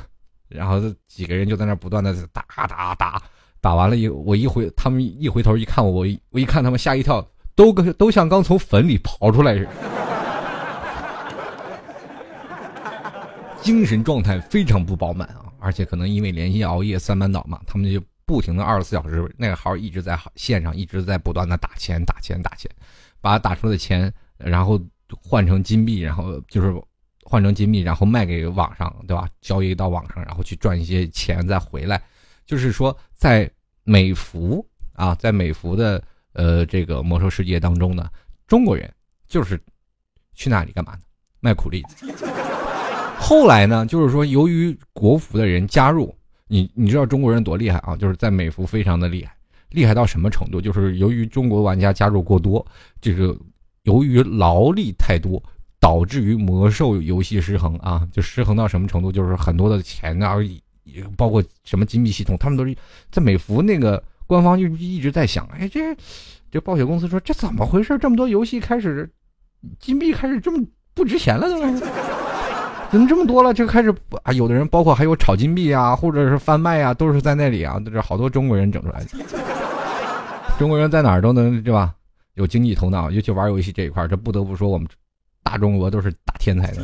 [0.51, 3.23] 然后这几个人就在那不断的打打打，
[3.61, 9.71] 打完了以我一回，他们一回头一看我，我一我一看他们吓一跳，都跟都像刚从坟里刨出来似的，
[13.63, 15.47] 精神状态非常不饱满啊。
[15.61, 22.71] 而且可能因为连续熬夜三班倒嘛，他们就不停的二十四小时那个号一直在线上，一直在不断的打钱打钱打钱，
[23.21, 24.81] 把打出的钱然后
[25.23, 26.75] 换成金币，然后就是
[27.31, 29.29] 换成金币，然后卖给网上，对吧？
[29.41, 32.03] 交易到网上，然后去赚一些钱再回来。
[32.45, 33.49] 就是说，在
[33.85, 38.11] 美服啊，在美服的呃这个魔兽世界当中呢，
[38.49, 38.93] 中国人
[39.29, 39.57] 就是
[40.35, 40.99] 去那里干嘛呢？
[41.39, 41.85] 卖苦力。
[43.17, 46.13] 后来呢，就是说，由于国服的人加入，
[46.49, 47.95] 你你知道中国人多厉害啊？
[47.95, 49.33] 就是在美服非常的厉害，
[49.69, 50.61] 厉害到什么程度？
[50.61, 52.67] 就是由于中国玩家加入过多，
[53.01, 53.39] 这个
[53.85, 55.41] 由于劳力太多，
[55.81, 59.11] 导致于魔兽游戏失衡啊，就失衡到什么程度？
[59.11, 60.37] 就是很多的钱啊，
[61.17, 62.77] 包括什么金币系统，他们都是
[63.11, 65.97] 在美服那个官方就一直在想，哎，这
[66.51, 67.97] 这暴雪公司说这怎么回事？
[67.99, 69.09] 这么多游戏开始
[69.79, 70.65] 金币开始这么
[70.95, 71.83] 不值钱了，都是。
[72.91, 73.55] 怎么这么多了？
[73.55, 79.11] 就开始啊，有的人包括还有炒金币啊，或者是贩卖啊，都是在那里啊，都是好多中国人整出来的。
[80.59, 81.95] 中国人在哪儿都能对吧？
[82.35, 84.89] 有经济头脑，尤其玩游戏这一块，这不得不说我们
[85.43, 86.83] 大中国都是大天才的。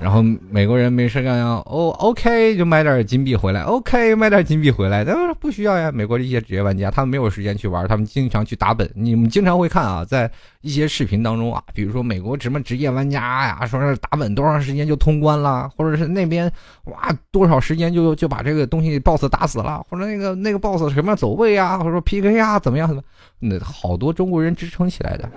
[0.00, 5.90] 然后美国人没事干呀，哦，OK，就买点金币回来，OK，买点金币回来，那不需要呀。
[5.90, 8.88] 美国的一些职业玩家，他们没有时间去玩，他们经常去打本。
[8.94, 16.48] 你们经常会看啊，在一些视频当中啊，比如说美国什么职业玩家呀，说是打本多长时间就通关了，或者是那边
[16.84, 23.02] 哇多少时间就就把这个东西 BOSS 打死了，或者那个那个 BOSS 什么走位啊，或者说 PK 啊，怎么样，
[23.40, 25.28] 那好多中国人支撑起来的。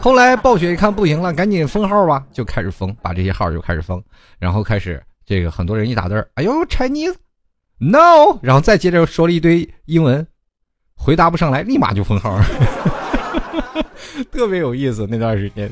[0.00, 4.02] 后来暴雪一看不行了，赶紧封号吧， 就开始封，把这些号就开始封，
[4.38, 10.26] 然后开始这个很多人一打字哎呦，Chinese，No，然后再接着说了一堆英文，
[10.94, 12.40] 回答不上来，立马就封号，
[14.32, 15.70] 特别有意思那段时间。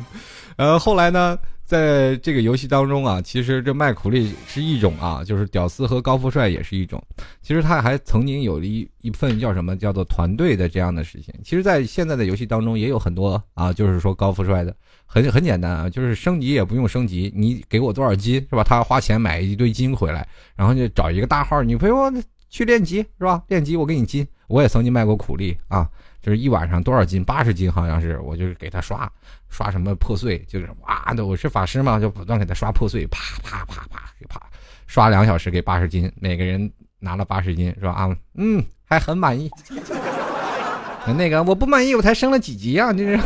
[0.56, 1.38] 呃，后来呢？
[1.68, 6.98] 在这个游戏当中啊，其实这卖苦力是一种啊，就是屌丝和高富帅也是一种。
[7.42, 11.34] 其实他还曾经有一一份叫什么叫做团队的这样的事情。
[11.44, 18.64] 其实，在现在的游戏当中也有很多啊，就是说高富帅的，很很简单啊，就是升级也不用升级，你给我多少金是吧？
[18.64, 20.26] 他花钱买一堆金回来，
[20.56, 22.10] 然后就找一个大号，你陪我
[22.48, 23.42] 去练级是吧？
[23.48, 24.26] 练级我给你金。
[24.46, 25.86] 我也曾经卖过苦力啊。
[26.28, 27.24] 就是一晚上多少斤？
[27.24, 29.10] 八十斤好像是，我就是给他刷
[29.48, 34.38] 刷什么破碎，就是哇的，我是法师嘛，就不断给他刷破碎，啪啪啪啪啪，
[34.86, 37.92] 刷两小时给八十斤，每个人拿了八十斤是吧？
[37.92, 39.50] 啊，嗯，还很满意。
[41.16, 42.92] 那个我不满意，我才升了几级啊？
[42.92, 43.18] 就是，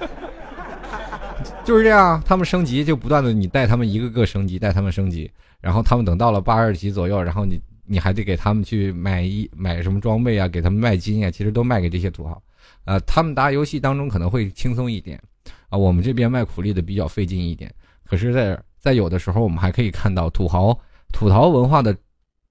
[1.62, 5.30] 就是这样，他们升级就不断的你带他们一个个升级，带他们升级，
[5.60, 7.60] 然后他们等到了八十级左右，然后你。
[7.86, 10.46] 你还得给他们去买一买什么装备啊？
[10.48, 11.30] 给他们卖金啊？
[11.30, 12.42] 其实都卖给这些土豪，
[12.84, 15.20] 呃，他们打游戏当中可能会轻松一点，
[15.68, 17.72] 啊，我们这边卖苦力的比较费劲一点。
[18.04, 20.78] 可是，在在有的时候，我们还可以看到土豪
[21.12, 21.96] 土豪文化的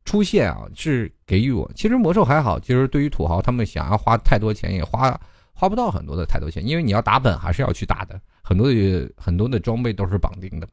[0.04, 1.70] 出现啊，是给予我。
[1.76, 5.20] 其实魔兽还好，其实对于土豪，他们想要花太多钱也花
[5.54, 10.68] 花不到很多的太多钱，因为你要打本还是要去打的，很多的很多的装备都是绑定的。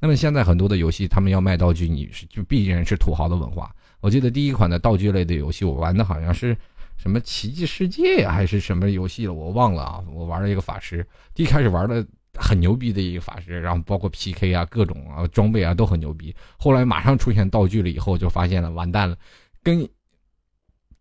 [0.00, 3.74] 那么现在很多的游戏，他们要卖道具，你是就必然是土豪的文化。
[4.00, 6.56] 我记得第一款的道具类的游戏，我玩的好像是
[6.96, 10.04] 什么奇迹世界呀，还是什么游戏了，我忘了啊。
[10.12, 16.34] 我玩了一个法师，第一开始玩的很牛逼的一个法师，然后包括 PK 啊，各种啊装备啊都很牛逼。
[16.56, 19.16] 后来马上出现道具了以后，就发现了完蛋了，
[19.62, 19.88] 跟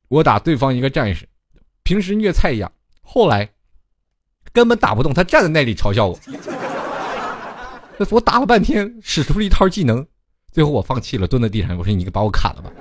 [0.08, 1.28] 我打对方一个战士，
[1.84, 3.50] 平时虐菜一样，后来
[4.52, 6.20] 根本打不动，他站在那里嘲笑我。
[8.12, 10.08] 我打了半天，使出了一套技能。
[10.52, 12.72] 最后我放弃了，蹲在地上，我说：“你把我砍了吧！”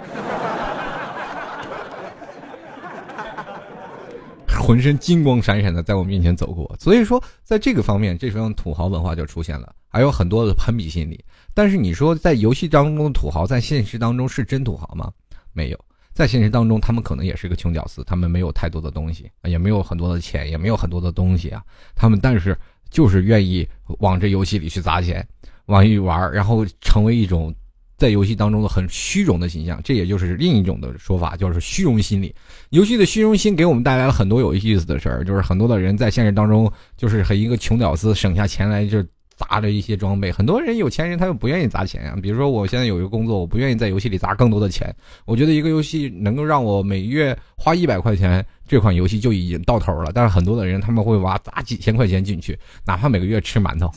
[4.59, 6.75] 浑身金光闪闪的在我面前走过。
[6.81, 11.25] 所以说，在这个方面，这时候土豪文化就出现了，还有很多的攀比心理。
[11.55, 15.13] 但是你说，在游戏当中的土豪，在现实当中是真土豪吗？
[15.53, 15.79] 没有，
[16.13, 21.63] 在现实当中，他们可能也是个穷屌丝，他们没有太多的东西，也没有很多的钱，也没有很多的东西啊。
[21.95, 22.59] 他们但是
[22.91, 25.25] 就是愿意往这游戏里去砸钱，
[25.67, 27.55] 往一玩，然后成为一种。
[27.99, 32.35] 在游戏当中的很虚荣的形象，这也就是另一种的说法，就是虚荣心理。
[32.69, 39.03] 游戏的虚荣心给我们带来了很多有意思的事儿，就是很多的人在现实当中，就是和一个穷屌丝省下钱来就
[39.35, 40.31] 砸着一些装备。
[40.31, 44.95] 很多人有钱人他又不愿意砸钱啊，比如说我现在有一个工作，我不愿意在游戏里砸更多的钱。
[45.25, 50.11] 我觉得一个游戏能够让我每月花一百块钱，这款游戏就已经到头了。
[50.13, 53.91] 但是很多的人他们会挖砸几千块钱进去，哪怕每个月吃馒头，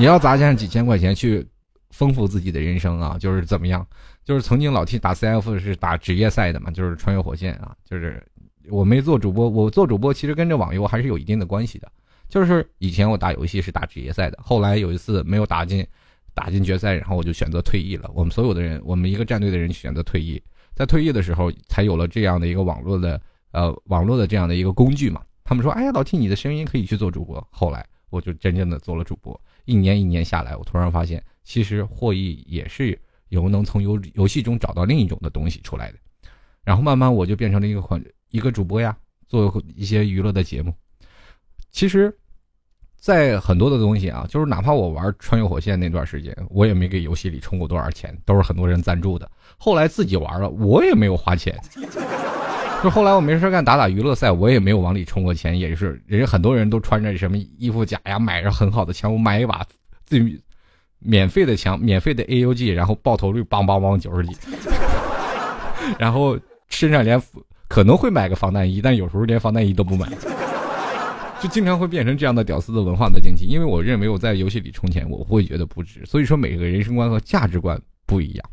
[0.00, 1.46] 你要砸下几千块钱去。
[1.90, 3.84] 丰富自己的人生啊，就是怎么样？
[4.24, 7.76] 就是曾经老 T 打 CF 是打职业赛的嘛，就是穿越火线啊。
[7.84, 8.24] 就是
[8.68, 11.90] 我没做主播，我做主播其实跟这网游还是有一定的关系的。
[12.28, 15.84] 就是以前我打游戏是打职业赛的，后来有一次没有打进
[16.32, 18.08] 打进决赛，然后我就选择退役了。
[18.14, 20.40] 我们所有的人，我们一个战队的人选择退役，
[20.76, 25.20] 在退役的时候才有了这样的一个网络的呃网络的这样的一个工具嘛。
[25.42, 29.38] 他们说：“哎呀，老 T，你的声音可以去做主播。”后来我就真正的做了主播。
[29.64, 31.22] 一年一年下来，我突然发现。
[31.42, 32.96] 其实获益也是
[33.28, 35.98] 有能从游游戏中找到另一种的东西出来的，
[36.62, 38.96] 然后慢慢我就变成了一个款一个主播呀，
[39.26, 40.72] 做一些娱乐的节目。
[41.72, 42.16] 其实，
[42.96, 49.28] 在很多的东西啊，就是哪怕我玩穿越火线那段时间，我也没给游戏里充过多少钱，都是很多人赞助的。
[49.56, 51.58] 后来自己玩了，我也没有花钱。
[52.84, 59.64] 就后来我没事干打打娱乐赛，我也没有往里充过钱，也是人家很多人都穿着什么衣服甲呀，买着很好的枪，我买一把
[60.06, 60.40] 最。
[61.02, 64.36] 免费的枪，免费的 AUG，然后爆头率邦邦邦九十几，
[65.98, 66.38] 然后
[66.68, 67.18] 身上连
[67.68, 70.06] 可能会买个防弹衣，但有时候连防弹衣都不买，
[71.40, 73.46] 就经常会变成这样的屌丝的文化的经济。
[73.46, 76.04] 因为我认为我在游戏里充钱，我会觉得不值。
[76.04, 78.44] 所以说，每个人生观和价值观不一样。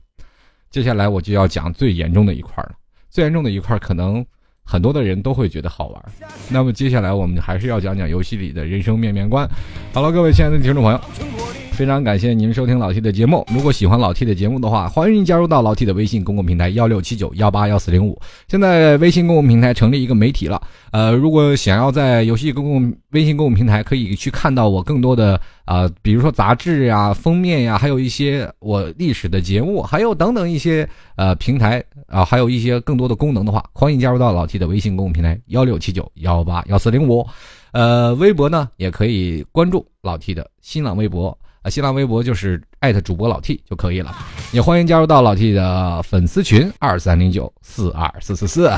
[0.71, 2.71] 接下来我就要讲最严重的一块了，
[3.17, 4.23] 最严重的一块，可能
[4.63, 6.05] 很多的人都会觉得好玩。
[6.51, 9.49] 那么接下来我们还是要讲讲游戏里的人生面面观。
[9.91, 11.36] 好了，各位亲爱的听众朋友。
[11.77, 13.45] 非常感谢您收听老 T 的节目。
[13.53, 18.19] 如果喜欢老 T 的节目的话，欢迎您加入到老 T 的微信公共平台幺六七九幺八幺四零五。
[18.47, 20.59] 现在微信公共平台成立一个媒体了，
[20.89, 37.23] 呃，如果想要在游戏公共微信公共平台可以去看到我更多的啊，比如说杂志呀、封面呀，还有一些我历史的节目，还有等等一些呃平台啊，还有一些更多的功能的话，欢迎加入到老 T 的微信公共平台幺六七九幺八幺四零五。
[37.71, 41.37] 呃，微博呢也可以关注老 T 的新浪微博。
[41.69, 44.15] 新浪微博就是艾特主播老 T 就可以了，
[44.51, 48.71] 也欢迎加入到老 T 的粉丝群二三零九四二四四四。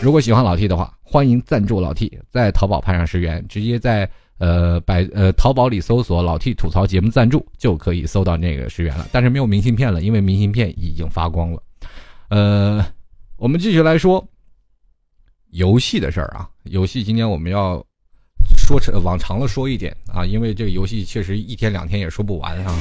[0.00, 9.06] 如果喜欢老 T 的话，欢迎赞助老 T，在淘宝拍上十元，直接在呃百呃淘宝里搜索“老 T 吐槽节目赞助”就可以搜到那个十元了。
[9.12, 11.62] 但是没有明信片了，因为明信片已经发光了。
[12.28, 12.84] 呃，
[13.36, 14.26] 我们继续来说
[15.50, 17.84] 游戏的事儿啊，游戏今天我们要。
[18.64, 22.74] 说成往长了说一点啊，因为这个游戏确实一天两天也说不完啊。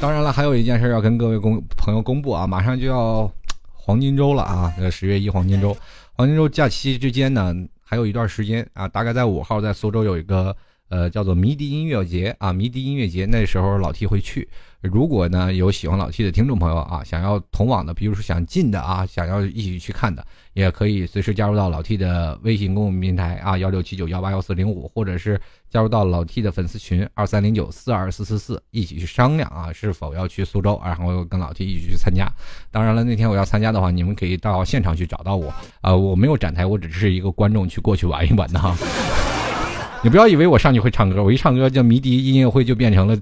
[0.00, 3.30] 当然了，还有一件事要跟各位公朋友公布啊，马上就要
[3.74, 5.76] 黄金周了啊，呃十月一黄金周，
[6.14, 10.56] 黄金周假期之间呢还有一段时间啊，大概在五号在苏州有一个
[10.88, 14.48] 呃叫做迷笛音乐节啊，迷笛音乐节那时候老 T 会去。
[14.80, 32.30] 如果呢有喜欢老 T 的听众朋友啊，想要同往的，比如说想进的啊，想要一起去看的，也可以随时加入到老 T 的微信公共平台啊，幺六七九幺八幺四零五，或者是加入到老 T 的粉丝群二三零九四二四四四，一起去商量啊，是否要去苏州，然后跟老 T 一起去参加。
[32.70, 38.76] 当然了，那天我要参加的话，你们可以到现场去找到我啊，我没有展台，我只是一个观众去过去玩一玩的哈。
[40.04, 43.18] 你不要以为我上去会唱歌，我一唱歌叫迷笛音乐会就变成了。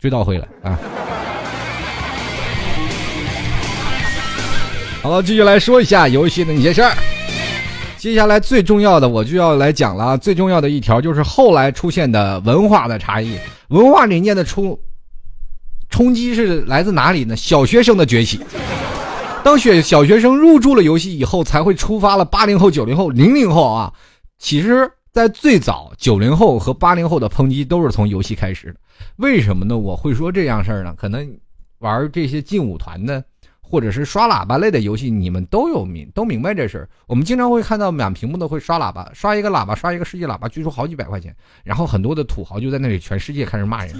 [0.00, 0.78] 追悼会了啊！
[5.02, 6.92] 好了，继续来说一下游戏的那些事儿。
[7.98, 10.16] 接下来最重要的，我就要来讲了。
[10.16, 14.78] 最重要的一条就是后来出现的文化的差异，文化理念的冲
[15.90, 17.36] 冲击是来自哪里呢？
[17.36, 18.40] 小学生的崛起。
[19.44, 23.92] 当学小学生入驻了游戏以后，才会触发了八零后、九零后、零零后啊。
[24.38, 24.90] 其实。
[25.12, 28.76] 在最早，九零后和八零后的抨击都是从游戏开始的。
[29.16, 29.76] 为什么呢？
[29.76, 30.94] 我会说这样事儿呢？
[30.96, 31.36] 可能
[31.78, 33.24] 玩这些劲舞团的，
[33.60, 36.88] 或者是刷喇叭类的游戏，你们都有明都明白这事儿。
[37.08, 41.34] 我们经常会看到满屏幕的会刷喇叭，刷一个喇叭，刷一个世界喇叭，据说好几百块钱。
[41.64, 43.96] 然后很多的土豪就在那里，全世界开始骂人。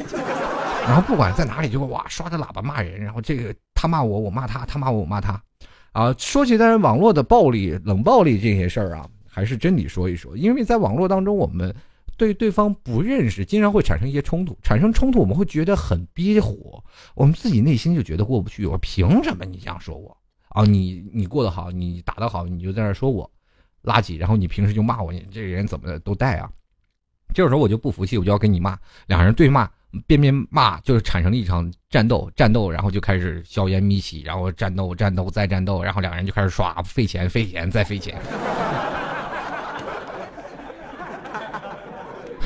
[0.87, 3.01] 然后不管在哪里，就哇刷着喇叭骂人。
[3.01, 5.43] 然后这个他骂我，我骂他，他骂我，我骂他。
[5.93, 9.05] 啊，说起在网络的暴力、冷暴力这些事儿啊。
[9.31, 11.75] 还是真理说一说，因为在网络当中，我们
[12.17, 14.59] 对对方不认识，经常会产生一些冲突。
[14.63, 16.83] 产生冲突，我们会觉得很憋火，
[17.15, 18.67] 我们自己内心就觉得过不去。
[18.67, 20.15] 我凭什么你这样说我
[20.49, 20.65] 啊？
[20.65, 23.31] 你你过得好，你打得好，你就在那说我
[23.85, 26.51] 垃圾，然后你平时就骂我，你这人怎么都带啊？
[27.33, 29.71] 这时候我就不服气，我就要跟你骂，两人对骂，
[30.05, 38.21] 边边骂，就是产生了一场战斗，战斗，然后就开始硝烟密起，然后战斗，战斗再战斗，然后两人就开始刷，费钱，费钱，再费钱。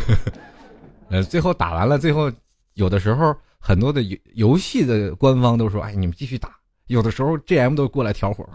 [1.10, 2.30] 呃，最后打完了，最后
[2.74, 6.50] 有的时候很多的游游戏的官方都说：“哎，你们继续打。”
[6.88, 8.46] 有的时候 GM 都过来挑火，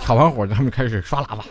[0.00, 1.44] 挑完火他们开始刷喇叭，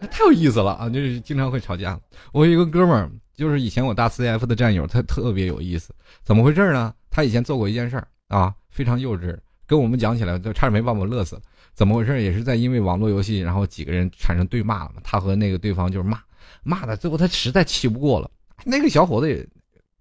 [0.10, 0.88] 太有意思了啊！
[0.88, 1.96] 就是经常会吵架。
[2.32, 5.94] 我有一个哥们儿，就是以前我大 CF 的战友，他特别有意思。
[6.24, 6.92] 怎么回事呢？
[7.10, 11.42] 他以前做过一件事儿啊，非常幼稚，跟我们讲起来就差点没把我乐死了。
[11.78, 12.20] 怎么回事？
[12.20, 15.00] 也是在因为网络游戏，然后几个人产生对骂了嘛。
[15.04, 16.20] 他和那个对方就是骂，
[16.64, 18.28] 骂的最后他实在气不过了。
[18.64, 19.48] 那个小伙子也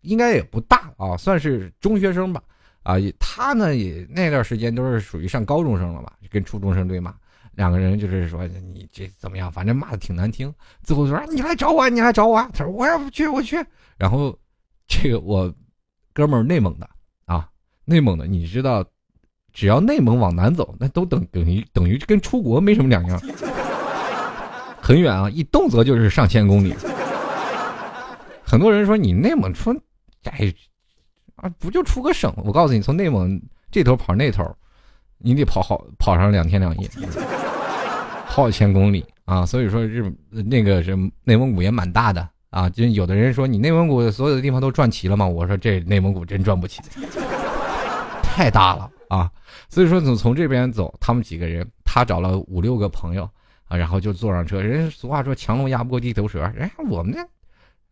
[0.02, 2.42] 应该也不大啊，算是中学生吧。
[2.82, 7.14] 啊，他呢也那段时间都是属于上高中生了吧，跟初中生对骂。
[7.52, 10.52] 两个人就是说你这怎么样，反正骂的挺难听。
[10.82, 12.42] 最后说你来找我，你来找我。
[12.56, 13.56] 他说我要不去，我去。
[14.00, 14.36] 然后
[14.88, 15.54] 这个我
[16.12, 16.90] 哥们儿内蒙的
[17.26, 17.48] 啊，
[17.86, 18.84] 内蒙的，你知道。
[19.58, 23.20] 只要内蒙往南走，那都等等于等于跟出国没什么两样，
[24.80, 26.76] 很远啊，一动辄就是上千公里。
[28.44, 29.76] 很多人说你内蒙出，
[30.26, 30.54] 哎，
[31.38, 32.32] 啊不就出个省？
[32.46, 33.42] 我告诉你，从内蒙
[33.72, 34.46] 这头跑那头，
[35.18, 36.88] 你得跑好跑上两天两夜，
[38.28, 39.44] 好几千公里啊。
[39.44, 42.70] 所以说日那个是内蒙古也蛮大的啊。
[42.70, 45.26] 就有的人说你内蒙古所有的地方都转齐了吗？
[45.26, 46.80] 我说这内蒙古真转不齐，
[48.22, 48.92] 太大了。
[49.10, 49.32] 啊，
[49.70, 53.30] 所以说从从这边走，他们几个人，他找了五六个朋友
[53.68, 54.62] 啊，然后就坐上车。
[54.62, 57.16] 人俗话说强龙压不过地头蛇，哎，我们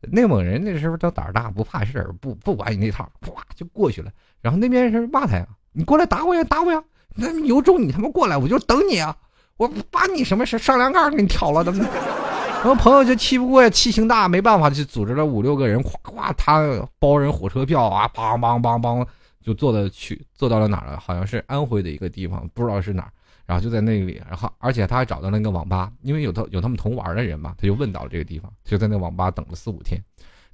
[0.01, 4.11] 内蒙人那时候都胆儿大，不怕事儿，不不管你那套，咵就过去了。
[4.41, 6.83] 然后那边人骂他呀：“你过来打我呀，打我呀！
[7.15, 9.15] 那有种你他妈过来，我就等你啊！
[9.57, 11.83] 我把你什么事上梁盖给你挑了，怎么？”
[12.63, 16.61] 然后朋友就气不过呀，气性大，没办法，就组织了五六个人，咵咵，他
[16.99, 19.05] 包人火车票啊，梆梆梆梆，
[19.45, 20.99] 就坐的去，坐到了哪儿了？
[20.99, 23.11] 好像是安徽的一个地方，不知道是哪儿。
[23.45, 30.03] 然后就在那里，然后而且他还找到了那个网吧，因为有他有他们同玩的人嘛，他就问到了这个地方，就在那网吧等了四五天，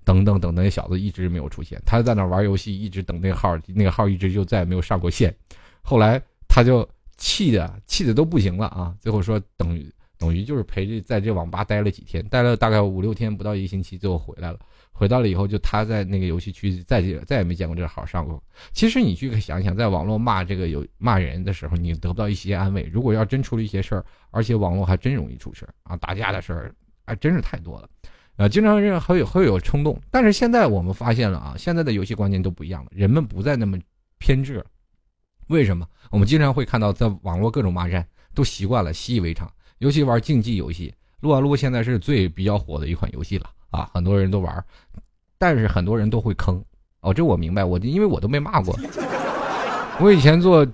[0.04, 5.34] 等等等，那小子一直没有出现，他在那玩游戏，一直等那号，那个号一直就再也没有上过线。
[5.82, 6.86] 后来他就
[7.16, 9.90] 气的气的都不行了啊，最后说等于。
[10.18, 14.60] 等于就是陪着在这网吧待了几天，待了大概五六天，不到一个星期，最后回来了。
[15.02, 18.40] 回到了以后，就他在那个游戏区再再也没见过这个号上过。
[18.72, 22.88] 其实你去想想，在网络骂这个有骂人的时候，你得不到一些安慰。
[22.94, 26.76] 如果要真出了一些事儿，而且网络还真容易出事儿啊，打架的事儿
[27.08, 27.90] 还真是太多了，
[28.36, 30.00] 啊，经常人会有会有冲动。
[30.12, 33.80] 但是现在我们发现了啊，现在的游戏观念都不一样了，人们不再那么
[34.20, 34.64] 偏执。
[35.48, 35.84] 为什么？
[36.12, 39.52] 我们经常会看到在网络各种骂战，都习惯了，习以为常。
[39.80, 44.64] 尤其玩竞技游戏，撸啊撸现在是最比较火的一款游戏了啊，很多人都玩，
[45.38, 46.64] 但是很多人都会坑
[47.02, 48.78] 哦，这我明白，我因为我都没骂过。
[50.00, 50.66] 我以前做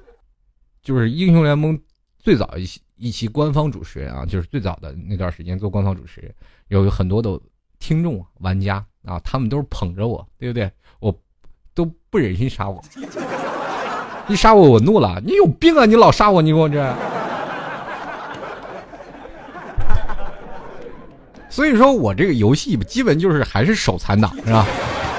[0.82, 1.80] 就是英雄联盟
[2.20, 6.34] 最早一期一期官方主持人啊，就是最早的那段时间做官方主持人，
[6.68, 7.39] 有很多的
[7.80, 10.70] 听众玩家啊，他们都是捧着我，对不对？
[11.00, 11.14] 我
[11.74, 12.84] 都不忍心杀我，
[14.28, 15.86] 一杀我我怒了，你有病啊！
[15.86, 16.95] 你老杀我，你给我这。
[21.58, 24.68] 所以说我这个游戏基本就是还是手残党是吧？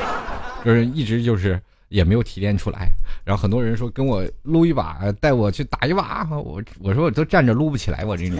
[0.64, 2.88] 就是一直就是也没有提炼出来。
[3.24, 8.38] 然后很多人说跟我撸一把，带我去打一把，我我说我都站着撸不起来，我这种。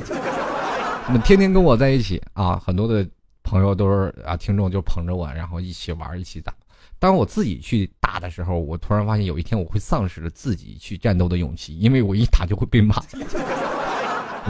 [1.10, 3.04] 那天天跟我在一起啊，很多的
[3.42, 6.54] 朋友都是啊，听众就捧着我，然后一起玩一起打。
[7.00, 12.94] 当我自己去打的时候，我突然发现有一天我会丧失了自己去战斗的勇气，因为我一打就会被骂。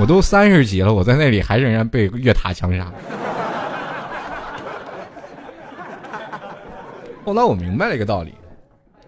[0.01, 2.86] 我都三十级了，我在那里还仍然被越塔强杀。
[7.24, 8.32] 后来我明白了一个道理，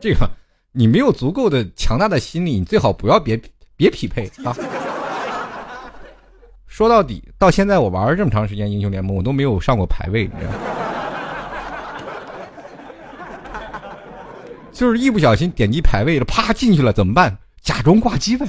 [0.01, 0.29] 这个
[0.73, 3.41] 你没有足够的强大的心理，你最好不要别
[3.77, 4.55] 别匹配啊。
[6.67, 10.59] 说到底，到现在我玩了这么长时间英雄联盟，我都没有上过排位，你知道吗？
[14.73, 17.37] 就是一不小心点击排位了，啪进去了，怎么办？
[17.63, 18.47] 假装挂机呗，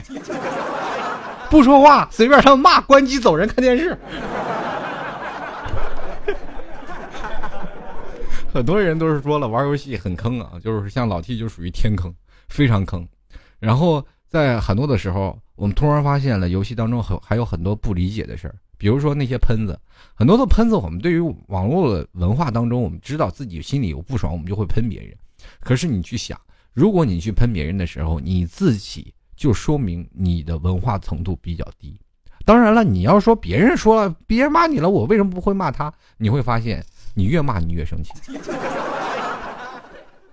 [1.52, 3.96] 不说话，随便他们骂，关机走人，看电视。
[8.54, 12.16] 很多人都是说了玩游戏很坑啊，就是像老 T 就属于天坑，
[12.48, 13.06] 非常坑。
[13.60, 19.78] 然后在很多的时候，我们突然发现了游戏当中很还有很多不理解的事儿，比如说那些喷子，
[20.16, 25.14] 很多的喷子，我们对于网络文化当中，我们知道自己心里有不爽，我们就会喷别人。
[25.60, 26.40] 可是你去想，
[26.72, 32.00] 如果你去喷别人的时候，你自己就说明你的文化程度比较低。
[32.46, 35.92] 当然了，你要说别人说了，别人骂你了，我为什么不会骂他？
[36.18, 36.86] 你会发现。
[37.16, 38.14] 你越骂你越生气，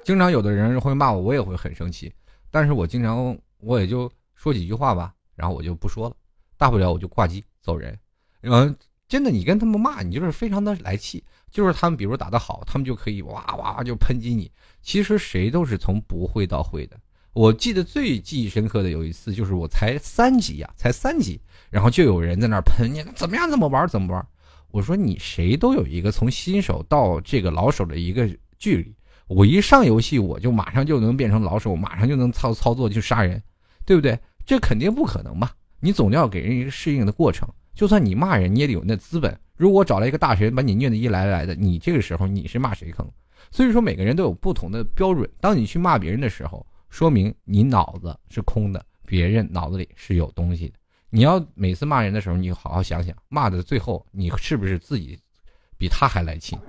[0.05, 2.13] 经常有的人会骂我，我也会很生气，
[2.51, 6.15] 但是我经常我也就说几句话吧，然后我就不说了，
[6.59, 7.99] 大不了我就挂机走人。
[8.43, 8.77] 嗯，
[9.09, 14.53] 真的，你跟他们骂，你就是非常的来气，就是他们比如打得好，他们就可以哇哇就抨击你。
[14.83, 16.97] 其实谁都是从不会到会的。
[17.33, 24.27] 我记得最记忆深刻的有一次，就是我才三级呀，才三级，然后就有人在那喷你怎么样，怎么玩，怎么玩。
[24.71, 28.95] 我说你谁都有一个从新手到这个老手的一个距离。
[29.29, 33.41] 我一上游戏，我就马上就能变成老手，马上就能操操作去杀人，
[33.85, 34.19] 对不对？
[34.45, 35.53] 这肯定不可能吧？
[35.81, 37.49] 你总要给人一个适应的过程。
[37.75, 39.39] 就算你骂人，你也得有那资本。
[39.57, 43.09] 如果找来一个大神把你虐的一来来的，你这个时候你是骂谁坑？
[43.51, 45.29] 所以说每个人都有不同的标准。
[45.41, 50.75] 当你去骂别人的时候，说明你脑子是空的，别人脑子里是有东西的。
[51.11, 55.19] 你要每次骂人的时候，你好好想想，骂的最后你是不是自己
[55.79, 56.57] 比他还来气？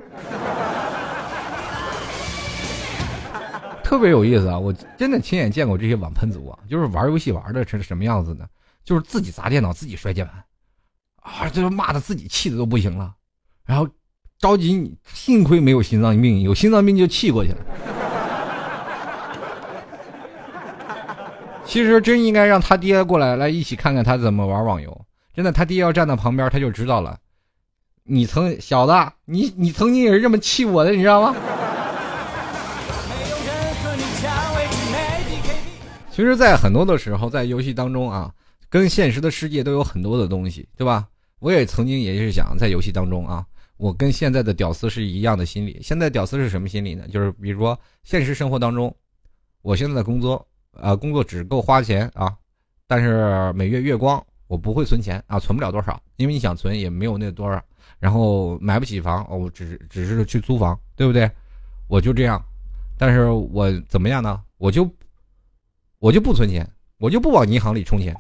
[3.84, 4.60] 特别有意思啊！
[4.60, 8.48] 我真的亲眼见过这些网喷族啊，就是玩游戏玩的是什么样子呢？
[8.86, 10.44] 就是自己砸电脑，自己摔键盘，
[11.22, 13.16] 啊，这骂的自己气的都不行了，
[13.66, 13.90] 然后
[14.38, 17.66] 着急，幸亏没有心脏病，有心脏病就气过去了。
[21.70, 25.06] 其实真应该让他爹过来，来一起看看他怎么玩网游。
[25.36, 27.16] 真的，他爹要站在旁边，他就知道了。
[28.06, 28.94] 你曾小子，
[29.26, 31.36] 你你曾经也是这么气我的，你知道吗？
[36.10, 38.34] 其实，在很多的时候，在游戏当中啊，
[38.68, 41.08] 跟现实的世界都有很多的东西，对吧？
[41.38, 43.46] 我也曾经也是想在游戏当中啊，
[43.78, 45.80] 我跟现在的屌丝是一样的心理。
[45.84, 47.08] 现在屌丝是什么心理呢？
[47.10, 48.94] 就是比如说现实生活当中，
[49.62, 50.44] 我现在的工作，
[50.82, 52.34] 呃，工作只够花钱啊，
[52.88, 57.62] 但是每月月光，我不会存钱啊，存不了多少，因为你想存也没有那多少，
[58.00, 61.30] 然后买不起房，我只只是去租房，对不对？
[61.88, 62.44] 我就这样，
[62.98, 64.40] 但是我怎么样呢？
[64.58, 64.90] 我就
[66.00, 66.68] 我就不存钱，
[66.98, 68.16] 我就不往银行里充钱，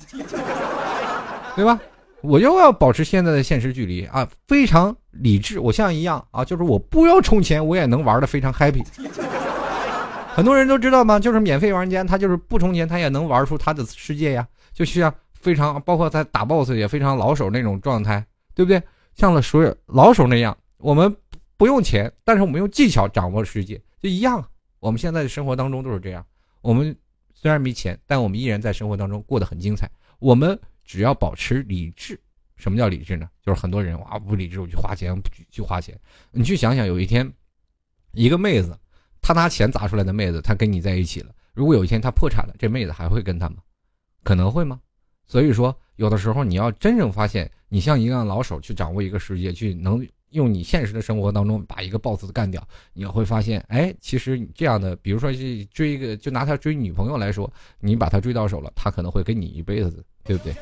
[1.55, 1.79] 对吧？
[2.21, 5.57] 我就要保持现在的现实距离啊，非常理智。
[5.57, 8.83] 我像一样啊，就是我不要充钱，我也能玩的非常 happy。
[10.39, 11.19] 很多人都知道吗？
[11.19, 14.47] 就是免费玩家，他就是不充钱，他也能玩出他的世界呀。
[14.71, 18.25] 就像非常包括他打 boss 也非常老手那种状态，
[18.55, 18.81] 对不对？
[19.15, 21.13] 像了所有老手那样，我们
[21.57, 24.41] 不用钱，但是我们用技巧掌握世界，就一样。
[24.79, 26.25] 我们现在的生活当中都是这样。
[26.61, 26.95] 我们
[27.33, 29.89] 虽然没钱，但我们依然在生活当中过得很精彩。
[30.19, 30.57] 我们。
[30.91, 32.19] 只要保持理智，
[32.55, 33.29] 什么叫理智呢？
[33.45, 35.95] 就是很多人哇不理智，我去花钱，不去花钱。
[36.31, 37.31] 你去想想，有一天，
[38.13, 38.75] 一个妹子，
[39.21, 41.31] 她拿钱砸出来的妹子，他跟你在一起了。
[41.53, 43.57] 如果有一天他破产了，这妹子还会跟他吗？
[44.23, 44.79] 可能会吗？
[45.25, 50.05] 所以说，有的时候你要真正发现，你像一个老手去掌握一个世界，去能。
[50.31, 52.63] 用你现实的生活当中把一个 boss 干掉，
[52.93, 60.53] 你会发现，哎，其实这样的，比如说去追一个，就拿他追女朋友来说，你把他追到手了，他可能会跟你一辈子，对不对？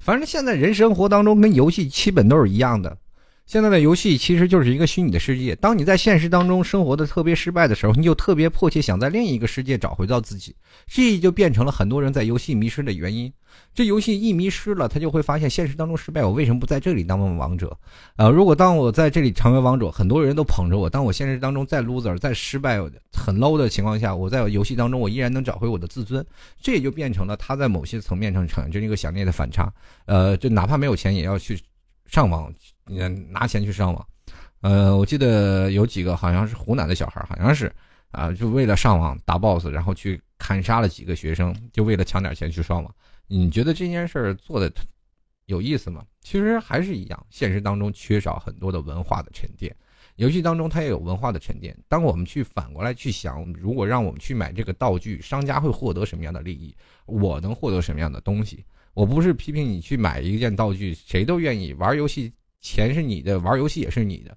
[0.00, 2.96] 反正现在人生活当中跟游戏基本都是一样的。
[3.48, 5.56] 现在的游戏其实就是一个虚拟的世界。
[5.56, 10.54] 当你在现实当中生活的特别失败的时候，你就特别迫切想在另一个世界找回到自己，
[10.86, 13.32] 这就变成了很多人在游戏迷失的原因。
[13.74, 17.74] 这游戏一迷失了，他就会发现现实当中失败，我为什么不在这里当王者？
[18.16, 22.78] 呃，如果当我在这里成为王者，很多人都捧着我；当我现实当中再 loser、再失败、
[23.14, 26.22] 很 low 的情况下，我在游戏当中我依然能找回我的自尊。
[26.60, 29.72] 这也就变成了他在某些层面上产生一个强烈的反差。
[30.04, 31.58] 呃，就哪怕没有钱，也要去
[32.08, 32.52] 上网。
[32.88, 32.98] 你
[33.30, 34.06] 拿钱去上网，
[34.62, 37.70] 呃，我记得有几个好像是湖南的小孩，好像是
[38.10, 42.94] 啊，就为了上网打 boss，然后去砍杀了几个学生，就为了抢点钱去上网。
[43.26, 44.72] 你觉得这件事儿做的
[45.46, 46.04] 有意思吗？
[46.22, 49.74] 其实还是一样，现实当中缺少很多的文化的沉淀，
[50.16, 51.76] 游戏当中它也有文化的沉淀。
[51.88, 56.74] 当我们去反过来去想，如果让我们去买这个道具，商家会获得什么样的利益？
[57.06, 58.64] 我能获得什么样的东西？
[58.94, 62.32] 我不是批评你去买一件道具，谁都愿意玩游戏。
[62.60, 64.36] 钱是你的，玩游戏也是你的，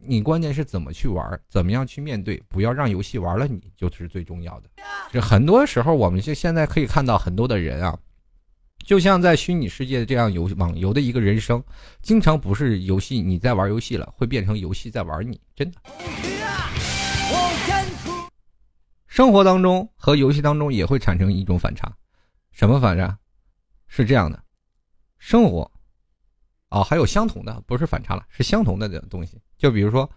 [0.00, 4.70] 你关键是怎么去玩，怎么样去面对，不要让游戏玩了你，就是最重要的。
[5.10, 7.98] 这很多时候，我们就现在可以看到很多的人啊，
[8.84, 11.62] 就像在虚拟世界这样游网游的一个人生，
[12.02, 15.78] 经常不是游戏你在玩游戏了，会变成游戏在玩你，真的。
[19.08, 21.92] 生活当中和游戏当中也会产生一种反差，
[22.52, 23.18] 什么反差？
[23.88, 24.40] 是这样的，
[25.18, 25.68] 生活。
[26.70, 29.38] 哦，还有相同的，不是反差了，是相同的的东西。
[29.58, 30.08] 就比如说，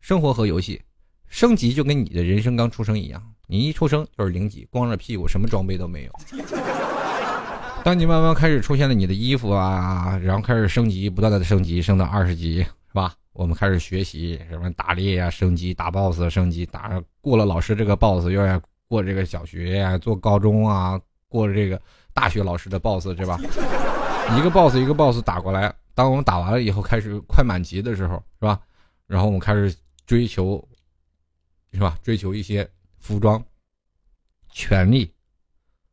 [0.00, 0.80] 生活和游戏
[1.28, 6.12] 升级，就跟你的人生刚出生一样，你一出生就是零级，光着屁股，什么装备都没有。
[7.84, 13.14] 当你慢慢开始出现了你的衣服啊，然后开始升级，不断的升级，升到二十级，是吧？
[13.32, 21.80] 我们开始学习什么打猎呀，升级打 boss，升级打过了老师这个 boss，又要过这个小学呀，做高中啊，过了这个
[22.12, 23.38] 大学老师的 boss，是吧？
[24.36, 25.72] 一个 boss 一个 boss 打过来。
[25.94, 28.60] 当我们打完了以后，开始快满级的时候，是吧？
[29.06, 29.74] 然后我们开始
[30.06, 30.66] 追求，
[31.72, 31.98] 是吧？
[32.02, 32.68] 追求一些
[32.98, 33.44] 服装、
[34.50, 35.12] 权利，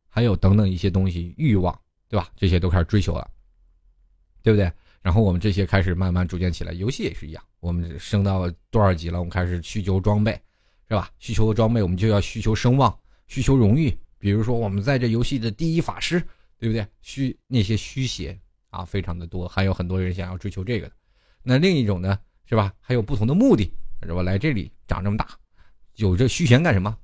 [0.08, 1.78] 还有等等一些东西，欲望，
[2.08, 2.30] 对吧？
[2.36, 3.28] 这些都开始追求了，
[4.42, 4.70] 对不对？
[5.00, 6.72] 然后我们这些开始慢慢逐渐起来。
[6.72, 9.18] 游戏也是一样，我们升到多少级了？
[9.18, 10.32] 我们开始需求装备，
[10.88, 11.10] 是吧？
[11.18, 12.96] 需求的装备，我们就要需求声望、
[13.26, 13.96] 需求荣誉。
[14.18, 16.20] 比如说，我们在这游戏的第一法师，
[16.58, 16.86] 对不对？
[17.02, 18.38] 虚那些虚血。
[18.70, 20.92] 啊，非常的多，还有很多人想要追求这个的。
[21.42, 22.72] 那另一种呢，是吧？
[22.80, 24.22] 还有不同的目的，是吧？
[24.22, 25.26] 来这里长这么大，
[25.96, 26.94] 有这虚钱干什么？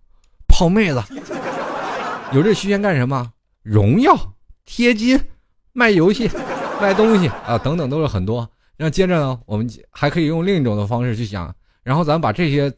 [0.46, 1.02] 泡妹子。
[2.32, 3.32] 有这虚钱干什么？
[3.62, 4.14] 荣耀、
[4.64, 5.18] 贴金、
[5.72, 6.28] 卖游戏、
[6.80, 8.50] 卖东西啊，等等都是很多。
[8.76, 11.54] 那接着呢，我们还可以用另一种的方式去想。
[11.82, 12.72] 然后咱们把这些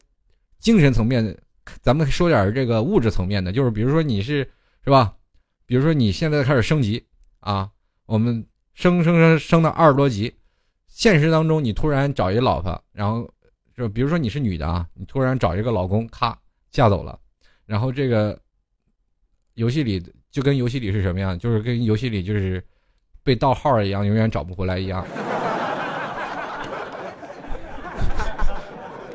[0.60, 1.36] 精神层面，
[1.80, 4.48] 咱们说点这个物质层面的，就是比如说你是
[4.84, 5.14] 是吧？
[5.64, 7.04] 比如说你现在开始升级
[7.40, 7.68] 啊，
[8.04, 8.46] 我们。
[8.76, 10.34] 升升升升到二十多级，
[10.86, 13.26] 现实当中你突然找一老婆，然后
[13.74, 16.38] 就比如说你是女的啊，你突然找一个老公，咔
[16.70, 17.18] 嫁走了，
[17.64, 18.38] 然后这个
[19.54, 19.98] 游戏里
[20.30, 21.38] 就跟游戏里是什么样？
[21.38, 22.62] 就是跟游戏里就是
[23.22, 25.02] 被盗号一样，永远找不回来一样。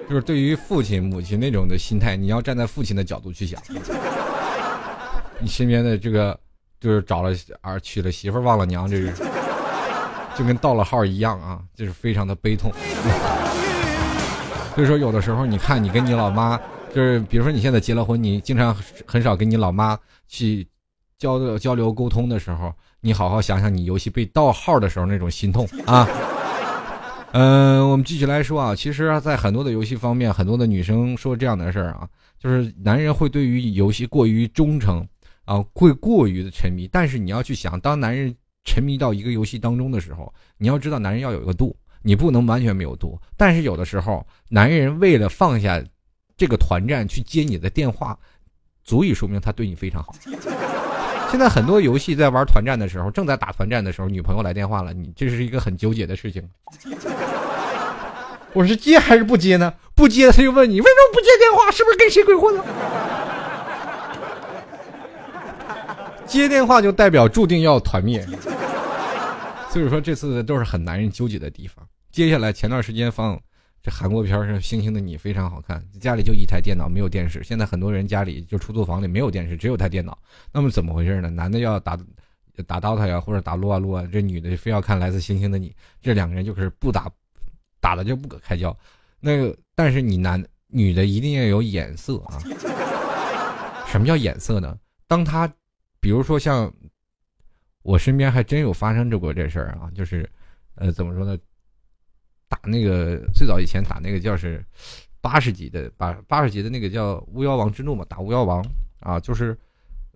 [0.09, 3.61] 就是对于父亲母亲那种的心态，你要站在父亲的角度去想，
[5.39, 6.35] 你身边的这个
[6.79, 7.31] 就是找了
[7.61, 9.13] 儿娶了媳妇忘了娘，这是。
[10.37, 12.71] 就跟盗了号一样啊，就是非常的悲痛。
[14.75, 16.57] 所以说，有的时候你看，你跟你老妈，
[16.95, 18.75] 就是比如说你现在结了婚，你经常
[19.05, 20.65] 很少跟你老妈去
[21.17, 26.07] 交流交流沟通的时候，你好好想想你游戏被盗号的时候那种心痛啊。
[27.33, 32.07] 嗯，我们继续来说啊，其实，在很多的游戏方面，很多的女生说这样的事儿啊，
[32.37, 35.07] 就是男人会对于游戏过于忠诚
[35.45, 36.89] 啊，会过于的沉迷。
[36.91, 43.19] 但是你要去想，当男人沉迷到一个游戏当中的时候，你要知道，男人要有一个度，你不能完全没有度。
[43.35, 45.83] 但是有的时候，男人为了放下
[46.37, 48.17] 这个团战去接你的电话，
[48.83, 50.13] 足以说明他对你非常好。
[51.31, 56.47] 现在很多游戏在玩团战的时候，正在打团战的时候，女朋友来电话了，你这是一个很纠结的事情。
[58.53, 59.73] 我是接还是不接呢？
[59.95, 62.65] 不接，他就问你为什么不接电话，是不是跟谁鬼混了？
[66.31, 68.25] 接电话就代表注定要团灭。
[69.69, 71.85] 所以说这次都是很男人纠结的地方。
[72.09, 73.39] 接下来前段时间放。
[73.83, 75.83] 这韩国片是《星星的你》，非常好看。
[75.99, 77.43] 家里就一台电脑，没有电视。
[77.43, 80.15] 现在很多人家里就出租房里没有电视，只有台电脑。
[80.53, 81.31] 那么怎么回事呢？
[81.31, 81.97] 男的要打
[82.67, 85.69] 打 DOTA 呀，或者打撸啊撸啊，这女的非要看《来自星星的你》。
[85.99, 87.09] 这两个人就是不打，
[87.79, 88.77] 打的就不可开交。
[89.19, 92.37] 那个，但是你男女的一定要有眼色啊。
[93.87, 94.77] 什么叫眼色呢？
[95.07, 95.51] 当他，
[96.01, 96.71] 比如说像
[97.83, 100.29] 我身边还真有发生过这事儿啊，就是，
[100.75, 101.37] 呃，怎么说呢？
[102.49, 104.61] 打那个最早以前打那个叫是
[105.21, 108.61] 八十级的八八十级的那个叫巫妖王之怒嘛，打巫妖王
[108.99, 109.57] 啊，就是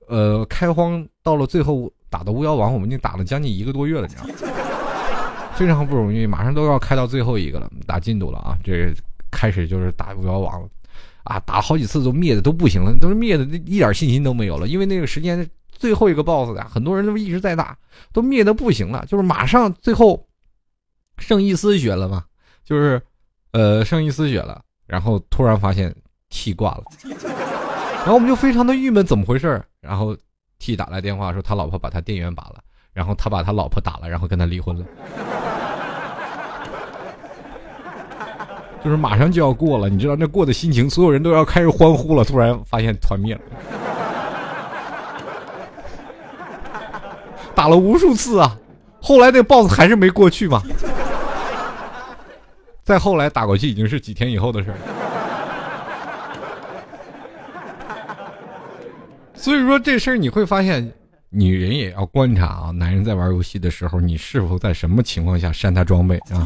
[0.08, 4.34] 呃开荒到了最后打的巫妖王，我们已经打了将近一个多月了，你知道吗？
[5.56, 8.58] 非常不容易，马上都要开到最后一个了，打进度了啊！
[8.62, 8.94] 这
[9.32, 10.70] 开始就是打巫妖王了
[11.24, 17.78] 啊，打好几次都灭的都不行了，都是灭的一点信心都没有了，因为那个时间最后一个 BOSS 呀，很多人都一直在打，
[18.12, 20.26] 都灭的不行了，就是马上最后。
[21.18, 22.26] 剩一丝血了嘛，
[22.66, 23.02] 就是，
[23.54, 25.96] 呃，剩一丝血了，然后突然发现
[26.28, 26.84] T 挂了，
[28.00, 29.64] 然后我们就非常的郁闷，怎么回事？
[29.80, 30.14] 然后
[30.60, 32.56] T 打来电话说他老婆把他电源拔了，
[32.92, 34.86] 然后他把他老婆打了，然后跟他离婚了，
[38.84, 43.42] 就是马上就要过了，你知道那过的心情，所有人都要开始欢呼了，突然发现团灭了，
[47.56, 48.58] 打了无数次啊，
[49.01, 50.62] 后来那 BOSS 还是没过去嘛。
[52.84, 54.78] 再后来打过去已经是几天以后的事儿，
[59.34, 60.93] 所以说这事儿你会发现，
[61.30, 66.45] 女人也要观察啊，男人在玩游戏的时候，你是否在什么情况下删他装备啊？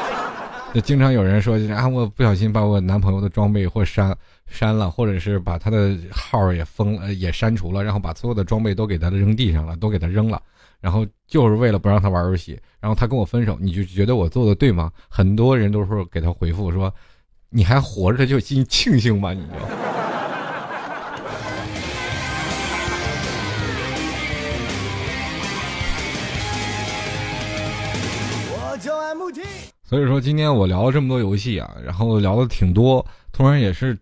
[0.72, 4.16] 就经常有人说，啊，我不小心把我男朋友的装备或删
[4.48, 10.42] 删了，或者是把他的号也封了，也删除了，然后把所有的装备都给他扔地上了，都给他扔了。
[10.80, 14.90] 然后就是为了不让他玩游戏，然后他跟我分手，你就觉得我做的对吗？
[15.08, 16.92] 很多人都说给他回复说，
[17.50, 19.54] 你还活着就庆庆幸吧，你就。
[29.84, 33.98] 所以说今天我聊了这么多游戏啊，然后聊的挺多，突然也是，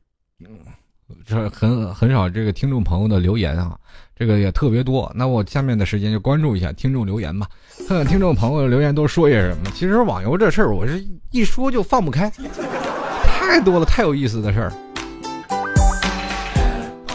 [1.24, 3.76] 这很很少这个听众朋友的留言啊。
[4.18, 7.46] 这个也特别多，那我下面的时间就关注一下听众留言吧，
[7.86, 9.70] 看看听众朋友留言都说些什么。
[9.74, 12.32] 其实网游这事儿，我是一说就放不开，
[13.26, 14.72] 太多了，太有意思的事儿。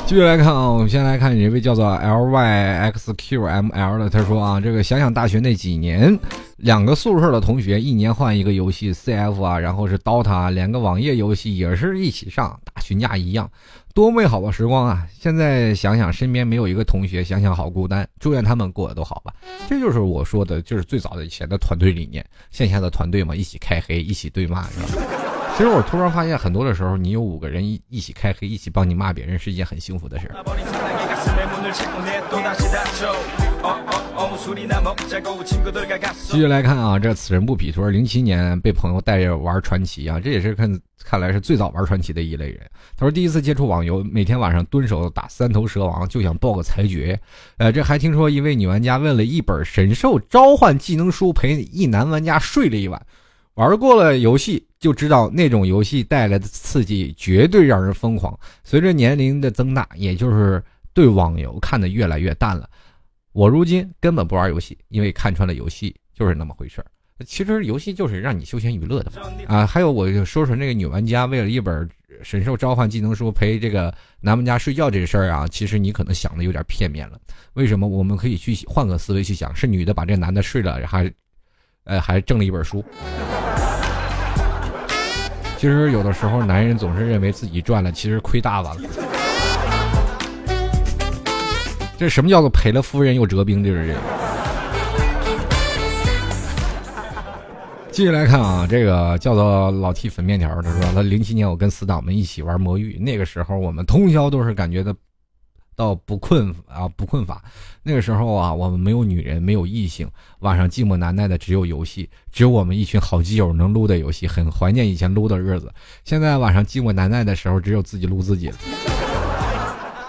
[0.06, 6.16] 继续来看啊，我们先来看一位叫做 L Y X Q M L 的，他说啊，这个想想大学那几年，
[6.58, 13.50] 两个宿舍的同学一年换一个游戏，C F 啊，然后是 DOTA，连个网页游戏也是一起上，打群架一样。
[13.94, 15.06] 多美好的时光啊！
[15.12, 18.08] 现在想想，身边没有一个同学，想想好孤单。
[18.20, 19.34] 祝愿他们过得都好吧。
[19.68, 25.04] 这就是我说的，就是最早的以前的团队理念，线下的团队嘛，一起开黑，一起对骂，是吧？
[25.58, 30.32] 其实我突然发现，很多的时候，你有五个人一一起开黑，一起帮你骂别人，是一件很幸福的事。
[36.28, 42.60] 继续来看啊，这此人不匹，说零七年被朋友带着玩传奇啊，这也是看看来是最早玩传奇的一类人。
[42.98, 47.20] 他说第一次接触网游，每天晚上蹲守打三头蛇王，就想报个裁决。
[47.58, 53.00] 呃，这还听说一位女玩家为了一本神兽召唤技能书，陪一男玩家睡了一晚。
[53.54, 58.38] 玩过了游戏就知道，那种游戏带来的刺激绝对让人疯狂。
[58.64, 60.64] 随着年龄的增大，也就是
[60.94, 62.68] 对网游看得越来越淡了。
[63.34, 66.86] 我如今根本不玩游戏，因为看穿了游戏就是那么回事儿。
[67.25, 69.21] 其实游戏就是让你休闲娱乐的嘛。
[69.47, 71.88] 啊，还有我就说说那个女玩家为了一本
[72.23, 77.17] 神兽召唤技能书陪这个男玩家睡觉这事儿啊，其实你可能想的有点片面了。
[77.53, 77.88] 为什么？
[77.88, 81.11] 我们可以去换个思维去想，是女的把这男的睡了，还
[81.86, 82.84] 呃，还挣了一本书。
[85.57, 88.82] 其实有的时候，男人总是认为自己赚了，其实亏大发了。
[92.02, 93.64] 这什么叫做赔了夫人又折兵？
[93.64, 93.99] 就是这个。
[97.93, 104.95] 继续来看啊，这个叫做老 T 粉面条，他说他零七年我跟死党们一起玩魔域，那个时候我们通宵都是感觉的。
[105.76, 107.39] 到不困啊，不困乏。
[107.84, 115.72] 那个时候啊，我们没有女人，没有异性，晚上寂寞难耐的只有游戏，只有我们一群好基友能撸的游戏，很怀念以前撸的日子。
[116.04, 118.56] 现在晚上寂寞难耐的时候，只有自己撸自己了。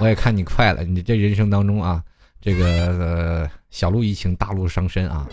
[0.02, 2.02] 我也看你快了，你这人生当中啊，
[2.40, 5.24] 这个小鹿怡情，大鹿伤身啊。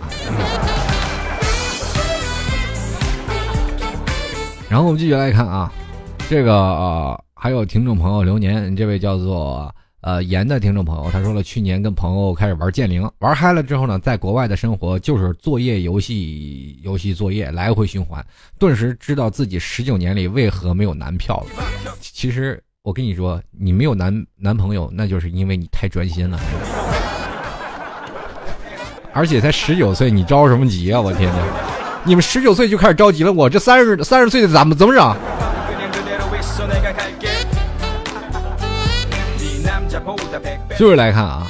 [4.70, 5.74] 然后我们继续来看啊，
[6.30, 9.74] 这个呃，还有听众朋友留言，这位叫做。
[10.02, 18.26] 呃，严的听众朋友，他说了，去年跟朋友开始玩剑灵，玩嗨了之后呢，在国外的生活就是作业、游戏、游戏、作业，来回循环，
[18.58, 21.92] 顿时知道自己十九年里为何没有男票了。
[22.00, 26.40] 其实我跟你说，你没有男男朋友，那就是因为你太专心了，
[29.14, 31.00] 而且才十九岁，你着什么急啊？
[31.00, 31.38] 我天哪，
[32.04, 35.16] 你们十九岁就开始着急了，我这三十三十岁的怎么怎么整？
[40.76, 41.46] 就是来看啊，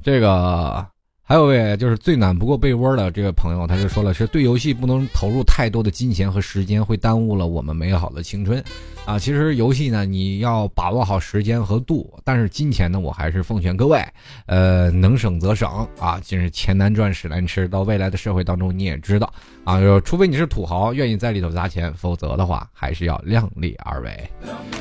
[0.00, 0.86] 这个
[1.28, 8.64] 还有位就是最暖不过被窝的这个朋友，他就说了，是对游戏不能投入太多的金钱和时间，会耽误了我们美好的青春
[9.04, 9.18] 啊。
[9.18, 14.02] 其实游戏呢，你要把握好时间和度，但是金钱呢，我还是奉劝各位，
[14.46, 17.68] 呃，能省则省啊，就是钱难赚，屎难吃。
[17.68, 19.30] 到未来的社会当中，你也知道
[19.64, 24.30] 啊，除非你是土豪，愿意在里头砸钱，否则的话，还是要量力而为。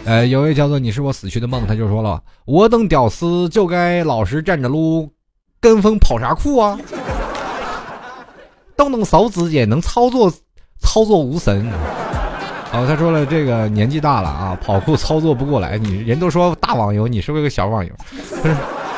[0.06, 5.12] 呃，有位叫做你是我死去的梦，他就说了，我等屌丝就该老实站着撸，
[5.60, 6.78] 跟风跑啥酷啊？
[8.76, 10.32] 动动手指也，能操作，
[10.80, 11.68] 操作无神。
[12.74, 15.78] 哦，他说了，这个年纪大了啊，跑酷操作不过来。
[15.78, 17.92] 你人都说大网游，你是不是个小网游？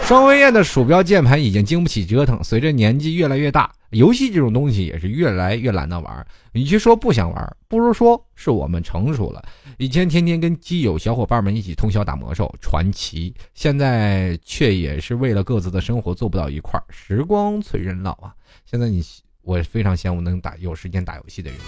[0.10, 6.28] 双飞燕的鼠标键盘已经经不起折腾，随着年纪越来越大，游戏这种东西也是越来越懒得玩。
[6.54, 9.40] 与其说不想玩，不如说是我们成熟了。
[9.78, 16.84] 以前天天跟基友小伙伴们一起通宵打魔兽、传奇，现在却也是为了各自的生活做不到一块儿。
[16.90, 18.34] 时光催人老啊！
[18.66, 19.04] 现在你，
[19.44, 21.60] 我非常羡慕能打有时间打游戏的人。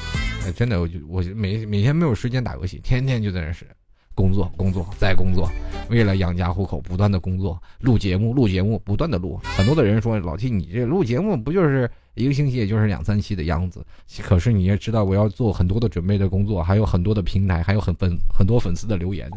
[0.56, 3.68] 真的，我就我每每天没有时间打游戏，天天就在那是。
[4.14, 5.50] 工作，工作，再工作，
[5.90, 9.40] 为了养家糊口，不断的工作，录节目，录节目，不断的录。
[9.44, 13.86] 很多的人说，老 T，你这录节目不就是一个星期，也就是两三期的样子？
[14.22, 19.30] 可是你也知道，我要做很多的准备的工作，还有很多的平台，还有很粉很多粉丝的留言。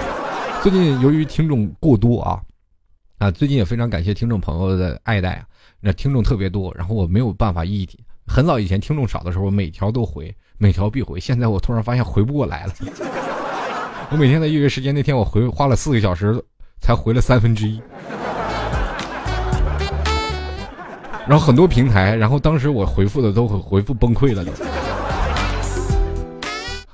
[0.62, 2.42] 最近由于听众过多啊，
[3.18, 5.46] 啊，最近也非常感谢听众朋友的爱戴啊，
[5.80, 7.88] 那听众特别多，然后我没有办法一
[8.26, 11.18] 很早以前听众少的时候，每条都回，每条必回。
[11.18, 12.74] 现在我突然发现回不过来了。
[14.12, 16.42] 我每天在预约时间，那天我回花了四个小时，
[16.80, 17.80] 才回了三分之一。
[21.28, 24.50] 然后很多平台，然后当时我回复的都回复崩溃了都。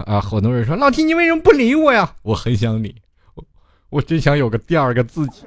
[0.05, 2.13] 啊，很多人说老提你为什么不理我呀？
[2.21, 2.95] 我很想你，
[3.35, 3.43] 我
[3.89, 5.45] 我真想有个第二个自己。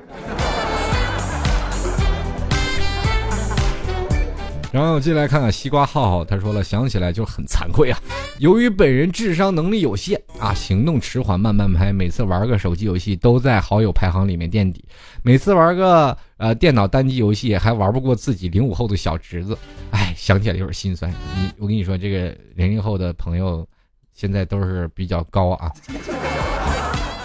[4.72, 7.99] 然后进来看看西瓜浩浩，他说了，想起来就很惭愧啊。
[8.38, 14.86] 由于本人智商能力有限啊，行动迟缓，慢半拍，每次玩个手机游戏都在好友排行里面垫底，
[15.24, 19.57] 每次玩个呃电脑单机游戏还玩不过自己零五后的小侄子，
[19.89, 21.11] 哎，想起来有点心酸。
[21.36, 23.67] 你我跟你说，这个零零后的朋友
[24.13, 25.72] 现在都是比较高啊。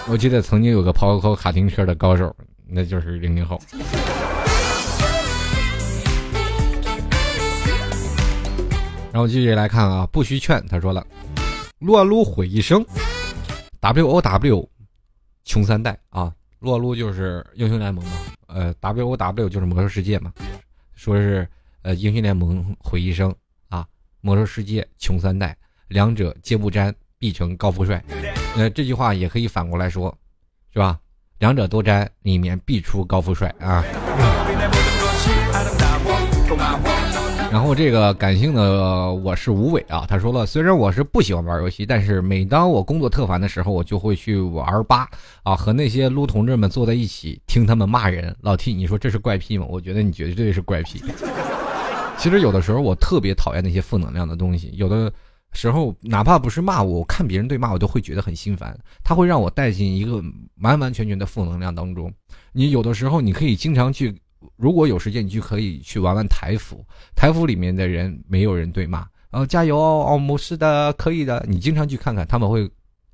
[0.08, 2.34] 我记得曾经有个跑跑卡丁车的高手，
[2.66, 3.60] 那就是零零后。
[9.14, 11.06] 然后继续来看啊，不需劝，他说了，
[11.78, 12.84] 撸啊撸毁一生
[13.78, 14.68] ，W O W，
[15.44, 18.10] 穷三代啊，撸啊撸就是英雄联盟嘛，
[18.48, 20.32] 呃，W O W 就是魔兽世界嘛，
[20.96, 21.48] 说是
[21.82, 23.32] 呃英雄联盟毁一生
[23.68, 23.86] 啊，
[24.20, 25.56] 魔兽世界穷三代，
[25.86, 28.02] 两者皆不沾，必成高富帅。
[28.56, 30.12] 那这句话也可以反过来说，
[30.72, 30.98] 是吧？
[31.38, 33.84] 两者都沾，里面必出高富帅啊。
[37.54, 45.08] 然后这个感性的我是吴伟啊，他说了，虽然我是不喜欢玩游戏，但是每当我工作特烦的时候，我就会去玩吧
[45.44, 48.34] 啊，和那些撸同志们坐在一起听他们骂人。
[48.40, 49.66] 老 T，你说这是怪癖吗？
[49.70, 51.00] 我觉得你绝对是怪癖。
[52.18, 55.12] 其实有的时候我特别讨厌那些负能量的东西，有的
[55.52, 60.20] 时候哪怕不是骂我，我看别人对骂我都会觉得很心烦，他会让我带进一个
[60.60, 62.12] 完完全全的负能量当中。
[62.52, 64.12] 你有的时候你可以经常去。
[64.56, 66.84] 如果有时间，你就可以去玩玩台服。
[67.14, 71.44] 台服里面的人没有人对骂，呃，加油哦，哦没事的，可以的。
[71.48, 72.70] 你经常去看看，他们会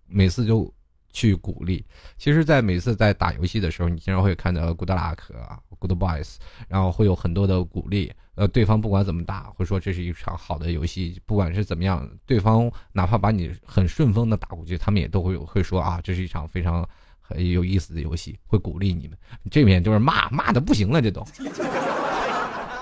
[0.06, 0.72] 每次就
[1.12, 1.84] 去鼓励。
[2.18, 6.36] 其实，在每次在打游戏的时候，你经常会看到 good luck 啊，good boys，
[6.68, 8.12] 然后会有很多的鼓励。
[8.36, 11.20] 呃，对方不管怎么打，会说这是一场好的游戏。
[11.26, 16.88] 不管是怎么样，对方哪怕把你很顺风的打过去，他们也都会有会说啊，这是一场非常
[17.30, 19.16] 很有意思的游戏，会鼓励你们。
[19.50, 21.24] 这边就是骂骂的不行了，这都。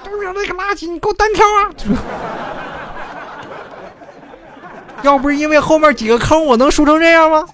[0.05, 1.71] 都是那个垃圾，你给我单挑啊！
[5.05, 7.47] 要不是因为后面几个坑，我能输成这样吗？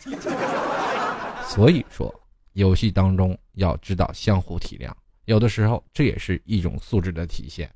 [1.46, 2.14] 所以说，
[2.52, 4.90] 游戏当中要知道相互体谅，
[5.24, 7.70] 有的时候这也是一种素质的体现。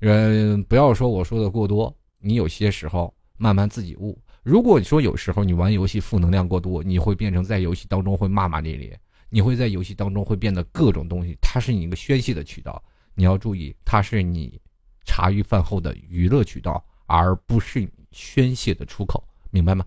[0.00, 4.18] 嗯，不要说我说的过多，你有些时候慢慢自己悟。
[4.44, 8.96] 如果你说有时候你玩游戏负能量过多，你会变成在游戏当中会骂骂咧咧，
[9.28, 12.80] 你会在游戏当中会变得各种东西，它是你一个宣泄的渠道。
[13.16, 14.60] 你要注意，它是你
[15.04, 17.90] 茶余饭后的娱乐渠道，而不是。
[18.16, 19.84] 宣泄的出口，明白吗？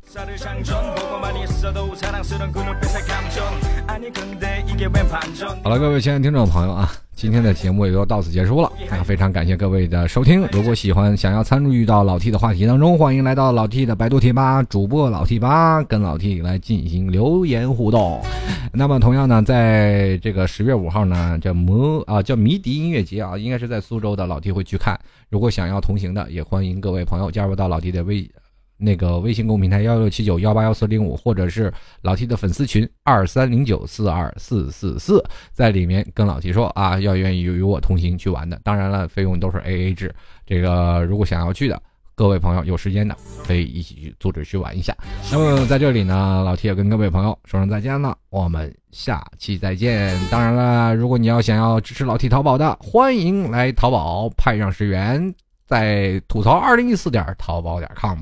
[5.62, 8.72] 好了，各位亲爱的听众朋友啊，今天的节目也就到此结束了。
[8.90, 10.48] 那非常感谢各位的收听。
[10.54, 18.24] 如果喜欢，想要参与到老 T 的话题当中，欢迎来到老 T 的百度贴吧，主播老 T 吧，跟老 T 来进行留言互动。
[18.72, 24.98] 那么同样呢，在这个十月五号呢，叫魔啊叫迷笛音乐节啊，应该是在苏州的老 T 会去看。
[25.30, 28.30] 如果想要同行的，也欢迎各位朋友加入到老 T 的微
[28.78, 40.14] 那个微信公平台幺六七九幺八幺四零五，或者是老 T 的粉丝群二三零九四二四四四，在里面跟老 T 说啊，要愿意与我同行去玩的，当然了，费用都是 A A 制。
[40.46, 41.82] 这个如果想要去的
[42.16, 43.16] 各位朋友有时间的，
[43.46, 44.96] 可以一起去组织去玩一下。
[45.32, 50.20] 那么在这里呢，老 T 也跟各位朋友说声再见了，我们下期再见。
[50.30, 55.34] 当然了，如果你要想要支持老 T 淘宝的，欢迎来淘宝派上十元，
[55.66, 58.20] 在吐槽二零一四点淘宝点 com。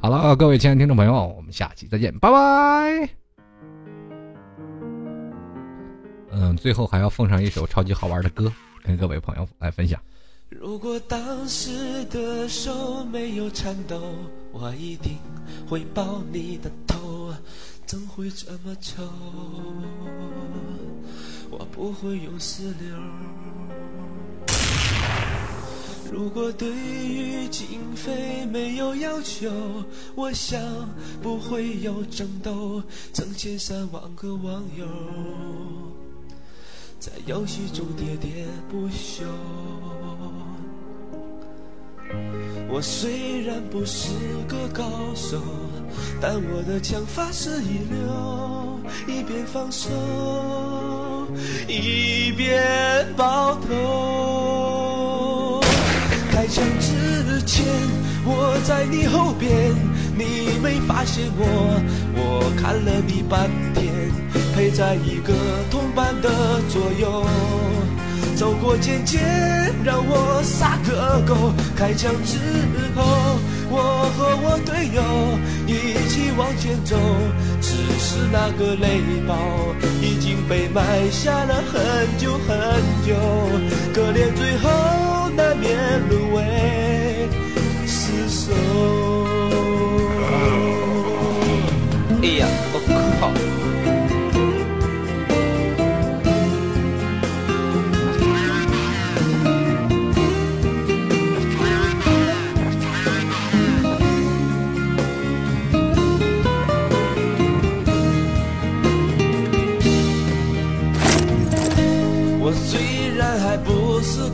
[0.00, 3.08] 好了，各位亲爱的听众朋友，我们下期再见，拜拜。
[6.30, 8.50] 嗯，最后还要奉上一首超级好玩的歌，
[8.84, 10.00] 跟各位朋友来分享。
[10.50, 14.00] 如果当时的手没有颤抖，
[14.52, 15.18] 我一定
[15.68, 17.34] 会抱你的头，
[17.84, 19.02] 怎会这么丑？
[21.50, 22.96] 我不会用石榴。
[26.10, 29.50] 如果对于经费没有要求，
[30.14, 30.60] 我想
[31.22, 32.82] 不会有争斗，
[33.12, 34.86] 成千上万个网友
[36.98, 39.24] 在游戏中喋喋不休。
[42.70, 44.14] 我虽然不是
[44.48, 45.40] 个高手，
[46.20, 49.90] 但我的枪法是一流，一边防守
[51.68, 55.07] 一边爆头。
[56.38, 57.64] 开枪之前
[58.24, 59.50] 我在你后边，
[60.16, 61.82] 你没发现我，
[62.14, 63.92] 我看了你半天，
[64.54, 65.34] 陪在一个
[65.68, 66.30] 同伴的
[66.68, 67.26] 左右。
[68.36, 69.20] 走过渐渐，
[69.82, 71.52] 让我撒个狗。
[71.74, 72.38] 开枪之
[72.94, 73.02] 后，
[73.68, 75.02] 我和我队友
[75.66, 76.94] 一起往前走。
[77.60, 79.34] 只是那个雷暴
[80.00, 82.56] 已经被埋下了很久很
[83.04, 83.16] 久，
[83.92, 84.68] 可怜最后
[85.38, 85.68] 难免
[86.08, 86.36] 沦为
[87.86, 88.52] 死守。
[92.20, 92.76] 哎呀，我
[93.20, 93.30] 靠！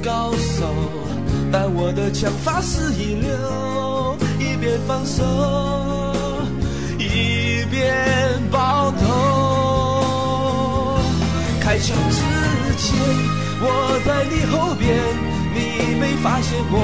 [0.02, 0.43] 高手，
[1.87, 5.22] 我的枪法是一流，一边防守
[6.99, 9.05] 一边爆头。
[11.61, 12.22] 开枪之
[12.78, 12.97] 前
[13.61, 14.97] 我在你后边，
[15.53, 16.80] 你没发现我，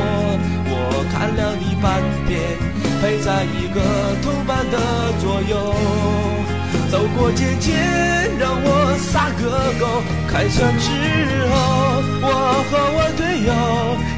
[0.68, 0.74] 我
[1.10, 2.36] 看了你半天，
[3.00, 3.80] 陪在一个
[4.20, 4.76] 同伴的
[5.18, 5.72] 左右。
[6.90, 7.72] 走过渐渐，
[8.36, 10.02] 让我撒个狗。
[10.28, 10.90] 开枪之
[11.48, 11.54] 后，
[12.20, 12.26] 我
[12.68, 13.50] 和我队友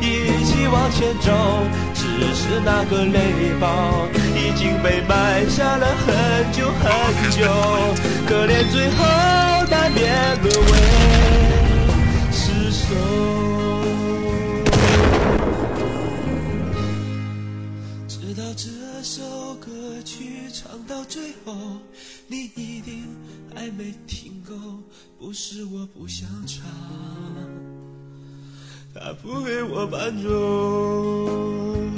[0.00, 1.28] 一起往前走。
[1.94, 3.18] 只是那个雷
[3.60, 6.14] 暴已经被埋下了很
[6.52, 6.82] 久很
[7.30, 7.44] 久，
[8.26, 9.04] 可怜最后
[9.70, 10.02] 难免
[10.42, 10.72] 沦为
[12.32, 12.84] 失手。
[18.08, 18.68] 直到这
[19.02, 19.22] 首
[19.60, 19.68] 歌
[20.04, 21.52] 曲唱到最后。
[22.32, 23.14] 你一定
[23.54, 24.54] 还没听够，
[25.18, 26.64] 不是我不想唱，
[28.94, 31.91] 他不给我伴奏。